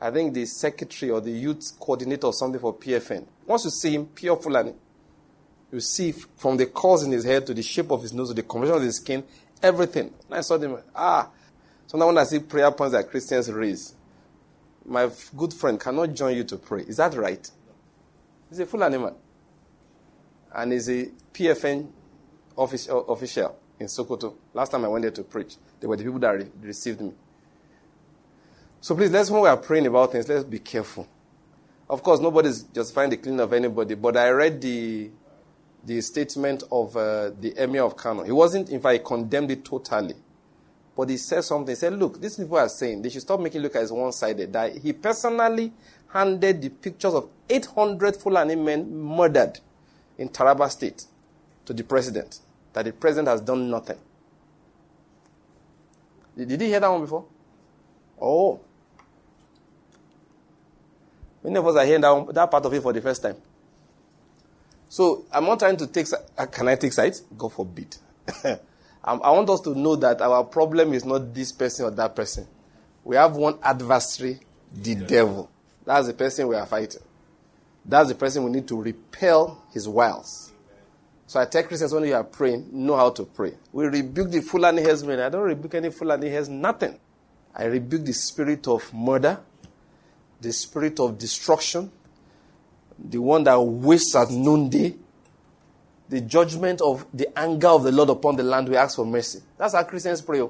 [0.00, 3.24] I think the secretary or the youth coordinator or something for PFN.
[3.46, 4.74] Once you see him, pure Fulani,
[5.74, 8.34] you see from the curls in his head to the shape of his nose to
[8.34, 9.24] the condition of his skin,
[9.60, 10.14] everything.
[10.28, 11.28] And I saw them, ah.
[11.88, 13.94] So now when I see prayer points that Christians raise,
[14.86, 16.82] my good friend cannot join you to pray.
[16.82, 17.50] Is that right?
[18.48, 19.14] He's a Fulani man.
[20.54, 21.88] And he's a PFN
[22.56, 24.36] official in Sokoto.
[24.52, 27.12] Last time I went there to preach, they were the people that re- received me.
[28.80, 31.08] So please, let's when we are praying about things, let's be careful.
[31.90, 35.10] Of course, nobody's justifying the cleaning of anybody, but I read the
[35.86, 38.22] the statement of uh, the emir of Kano.
[38.22, 40.14] He wasn't, in fact, condemned it totally.
[40.96, 41.72] But he said something.
[41.72, 44.52] He said, look, these people are saying they should stop making look as one-sided.
[44.52, 45.72] That he personally
[46.08, 49.58] handed the pictures of 800 Fulani men murdered
[50.16, 51.04] in Taraba State
[51.66, 52.40] to the president.
[52.72, 53.98] That the president has done nothing.
[56.36, 57.24] Did you hear that one before?
[58.20, 58.60] Oh.
[61.42, 63.36] Many of us are hearing that, that part of it for the first time.
[64.94, 66.06] So I'm not trying to take.
[66.38, 67.24] Uh, can I take sides?
[67.36, 67.96] God forbid.
[69.02, 72.46] I want us to know that our problem is not this person or that person.
[73.02, 74.38] We have one adversary,
[74.72, 75.04] the yeah.
[75.04, 75.50] devil.
[75.84, 77.02] That's the person we are fighting.
[77.84, 80.52] That's the person we need to repel his wiles.
[81.26, 83.54] So I tell Christians when you are praying, know how to pray.
[83.72, 85.18] We rebuke the Fulani herdsmen.
[85.18, 87.00] I don't rebuke any Fulani herds, nothing.
[87.52, 89.40] I rebuke the spirit of murder,
[90.40, 91.90] the spirit of destruction,
[92.98, 94.94] the one that wastes at noonday,
[96.08, 99.40] the judgment of the anger of the Lord upon the land, we ask for mercy.
[99.58, 100.46] That's how Christians pray.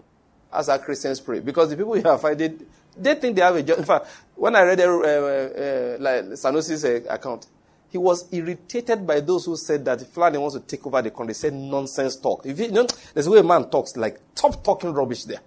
[0.53, 1.41] That's how Christians pray.
[1.41, 2.67] Because the people you have fighting,
[2.97, 3.79] they think they have a job.
[3.79, 7.47] In fact, when I read uh, uh, uh, like Sanusi's uh, account,
[7.89, 11.29] he was irritated by those who said that Fulani wants to take over the country.
[11.29, 12.45] He said nonsense talk.
[12.45, 15.41] If you, you know, there's a way a man talks, like, stop talking rubbish there.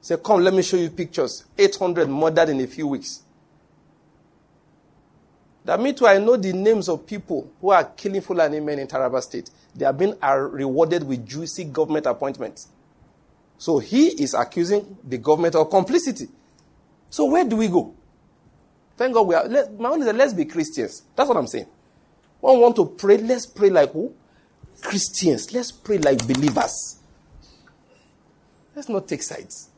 [0.00, 1.44] Say, come, let me show you pictures.
[1.58, 3.22] 800 murdered in a few weeks.
[5.64, 8.86] That me too, I know the names of people who are killing Fulani men in
[8.86, 9.50] Taraba State.
[9.74, 12.68] They are being rewarded with juicy government appointments.
[13.58, 16.28] So he is accusing the government of complicity.
[17.10, 17.94] So where do we go?
[18.96, 19.46] Thank God we are.
[19.46, 21.02] Let, my that let's be Christians.
[21.14, 21.66] That's what I'm saying.
[22.40, 24.14] One want to pray, let's pray like who?
[24.80, 25.52] Christians.
[25.52, 26.98] Let's pray like believers.
[28.74, 29.68] Let's not take sides.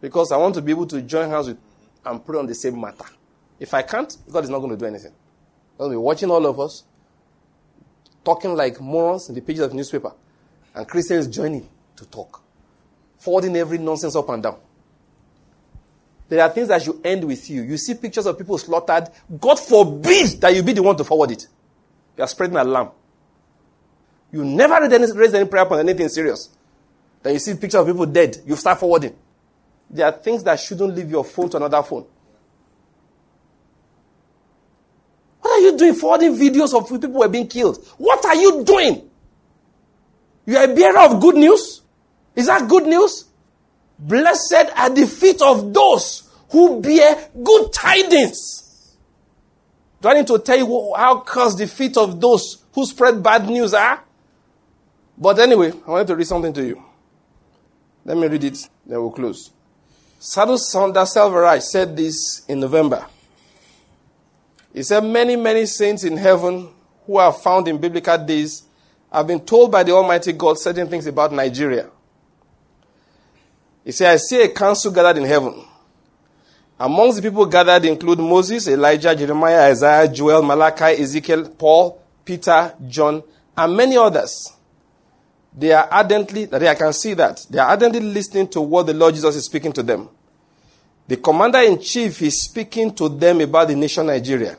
[0.00, 1.58] Because I want to be able to join hands with
[2.04, 3.06] and pray on the same matter.
[3.64, 5.12] If I can't, God is not going to do anything.
[5.78, 6.84] He'll be watching all of us,
[8.22, 10.12] talking like morons in the pages of the newspaper,
[10.74, 12.42] and Christians joining to talk,
[13.16, 14.58] forwarding every nonsense up and down.
[16.28, 17.62] There are things that should end with you.
[17.62, 19.08] You see pictures of people slaughtered.
[19.40, 21.46] God forbid that you be the one to forward it.
[22.18, 22.90] You are spreading alarm.
[24.30, 26.50] You never raise any prayer on anything serious.
[27.22, 28.42] Then you see pictures of people dead.
[28.44, 29.16] You start forwarding.
[29.88, 32.04] There are things that shouldn't leave your phone to another phone.
[35.43, 37.84] What are you doing forwarding videos of people who are being killed?
[37.98, 39.10] What are you doing?
[40.46, 41.82] You are a bearer of good news?
[42.36, 43.24] Is that good news?
[43.98, 48.96] Blessed are the feet of those who bear good tidings.
[50.00, 53.48] Do I need to tell you how cursed the feet of those who spread bad
[53.48, 54.02] news are?
[55.16, 56.82] But anyway, I wanted to read something to you.
[58.04, 59.50] Let me read it, then we'll close.
[60.18, 63.06] Sadhu Sundar Selvaraj said this in November.
[64.74, 66.68] He said, Many, many saints in heaven
[67.06, 68.64] who are found in biblical days
[69.10, 71.88] have been told by the Almighty God certain things about Nigeria.
[73.84, 75.64] He said, I see a council gathered in heaven.
[76.80, 83.22] Amongst the people gathered include Moses, Elijah, Jeremiah, Isaiah, Joel, Malachi, Ezekiel, Paul, Peter, John,
[83.56, 84.52] and many others.
[85.56, 88.94] They are ardently, that I can see that, they are ardently listening to what the
[88.94, 90.08] Lord Jesus is speaking to them.
[91.06, 94.56] The commander in chief is speaking to them about the nation Nigeria.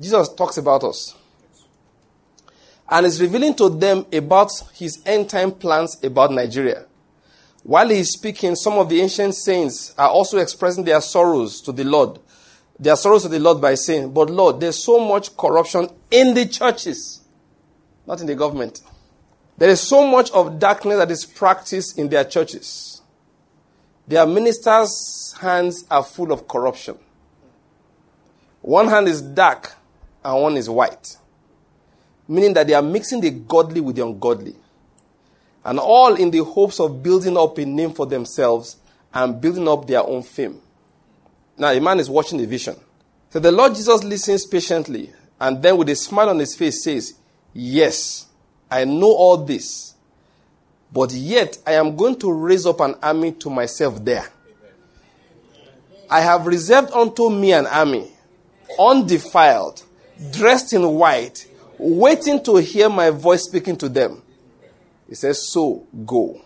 [0.00, 1.14] Jesus talks about us.
[2.88, 6.86] And is revealing to them about his end time plans about Nigeria.
[7.62, 11.72] While he is speaking, some of the ancient saints are also expressing their sorrows to
[11.72, 12.18] the Lord.
[12.78, 16.46] Their sorrows to the Lord by saying, But Lord, there's so much corruption in the
[16.46, 17.20] churches,
[18.06, 18.80] not in the government.
[19.58, 23.02] There is so much of darkness that is practiced in their churches.
[24.08, 26.98] Their ministers' hands are full of corruption.
[28.62, 29.76] One hand is dark
[30.24, 31.16] and one is white,
[32.28, 34.54] meaning that they are mixing the godly with the ungodly
[35.64, 38.76] and all in the hopes of building up a name for themselves
[39.12, 40.60] and building up their own fame.
[41.56, 42.76] Now, a man is watching the vision.
[43.30, 47.14] So the Lord Jesus listens patiently and then with a smile on his face says,
[47.52, 48.26] Yes,
[48.70, 49.94] I know all this,
[50.92, 54.26] but yet I am going to raise up an army to myself there.
[56.08, 58.10] I have reserved unto me an army,
[58.78, 59.82] undefiled,
[60.30, 61.46] dressed in white,
[61.78, 64.22] waiting to hear my voice speaking to them.
[65.08, 66.40] He says, So go.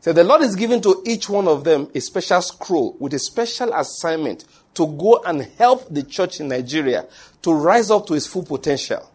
[0.00, 3.18] So the Lord is giving to each one of them a special scroll with a
[3.18, 7.06] special assignment to go and help the church in Nigeria
[7.42, 9.10] to rise up to its full potential.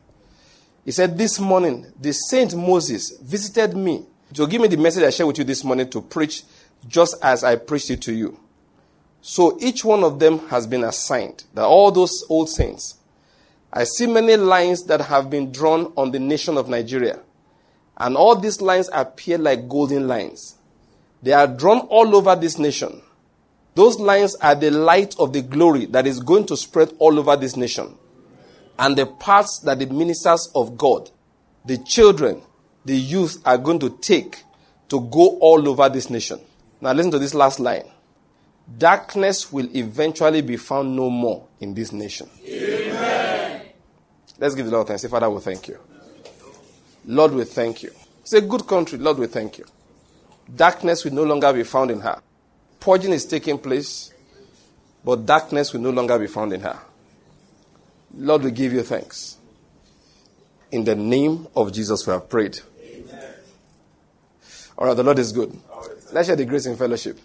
[0.83, 5.09] He said, This morning, the Saint Moses visited me to give me the message I
[5.09, 6.43] shared with you this morning to preach
[6.87, 8.39] just as I preached it to you.
[9.21, 12.95] So each one of them has been assigned, that all those old saints,
[13.71, 17.19] I see many lines that have been drawn on the nation of Nigeria.
[17.97, 20.55] And all these lines appear like golden lines.
[21.21, 23.01] They are drawn all over this nation.
[23.75, 27.35] Those lines are the light of the glory that is going to spread all over
[27.35, 27.95] this nation.
[28.77, 31.09] And the paths that the ministers of God,
[31.65, 32.41] the children,
[32.85, 34.43] the youth are going to take
[34.87, 36.39] to go all over this nation.
[36.81, 37.83] Now listen to this last line.
[38.77, 42.29] Darkness will eventually be found no more in this nation.
[42.47, 43.28] Amen.
[44.39, 45.01] Let's give the Lord thanks.
[45.01, 45.77] Say, Father, we thank you.
[47.05, 47.91] Lord, we thank you.
[48.21, 48.97] It's a good country.
[48.97, 49.65] Lord, we thank you.
[50.55, 52.21] Darkness will no longer be found in her.
[52.79, 54.13] Purging is taking place,
[55.03, 56.79] but darkness will no longer be found in her.
[58.15, 59.37] Lord, we give you thanks.
[60.71, 62.59] In the name of Jesus, we have prayed.
[62.81, 63.33] Amen.
[64.77, 65.59] All right, the Lord is good.
[66.11, 67.19] Let's share the grace in fellowship.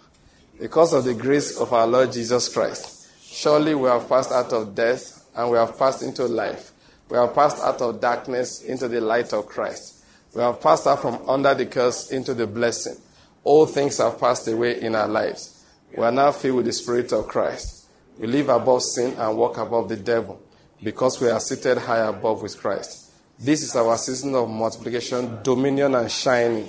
[0.59, 4.75] Because of the grace of our Lord Jesus Christ, surely we have passed out of
[4.75, 6.71] death and we have passed into life.
[7.09, 10.03] We have passed out of darkness into the light of Christ.
[10.33, 12.97] We have passed out from under the curse into the blessing.
[13.43, 15.63] All things have passed away in our lives.
[15.95, 17.87] We are now filled with the Spirit of Christ.
[18.17, 20.41] We live above sin and walk above the devil
[20.81, 23.11] because we are seated high above with Christ.
[23.37, 26.67] This is our season of multiplication, dominion, and shining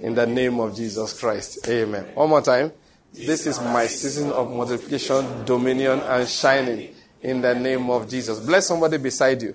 [0.00, 1.68] in the name of Jesus Christ.
[1.68, 2.04] Amen.
[2.14, 2.72] One more time.
[3.12, 8.40] This is my season of multiplication, dominion, and shining in the name of Jesus.
[8.40, 9.54] Bless somebody beside you.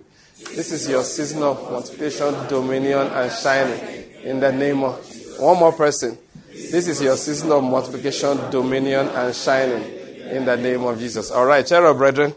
[0.53, 4.95] This is your season of multiplication, dominion, and shining in the name of
[5.39, 6.17] one more person.
[6.49, 9.83] This is your season of multiplication, dominion, and shining
[10.29, 11.31] in the name of Jesus.
[11.31, 12.33] All right, cheer up, brethren.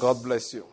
[0.00, 0.64] God bless you.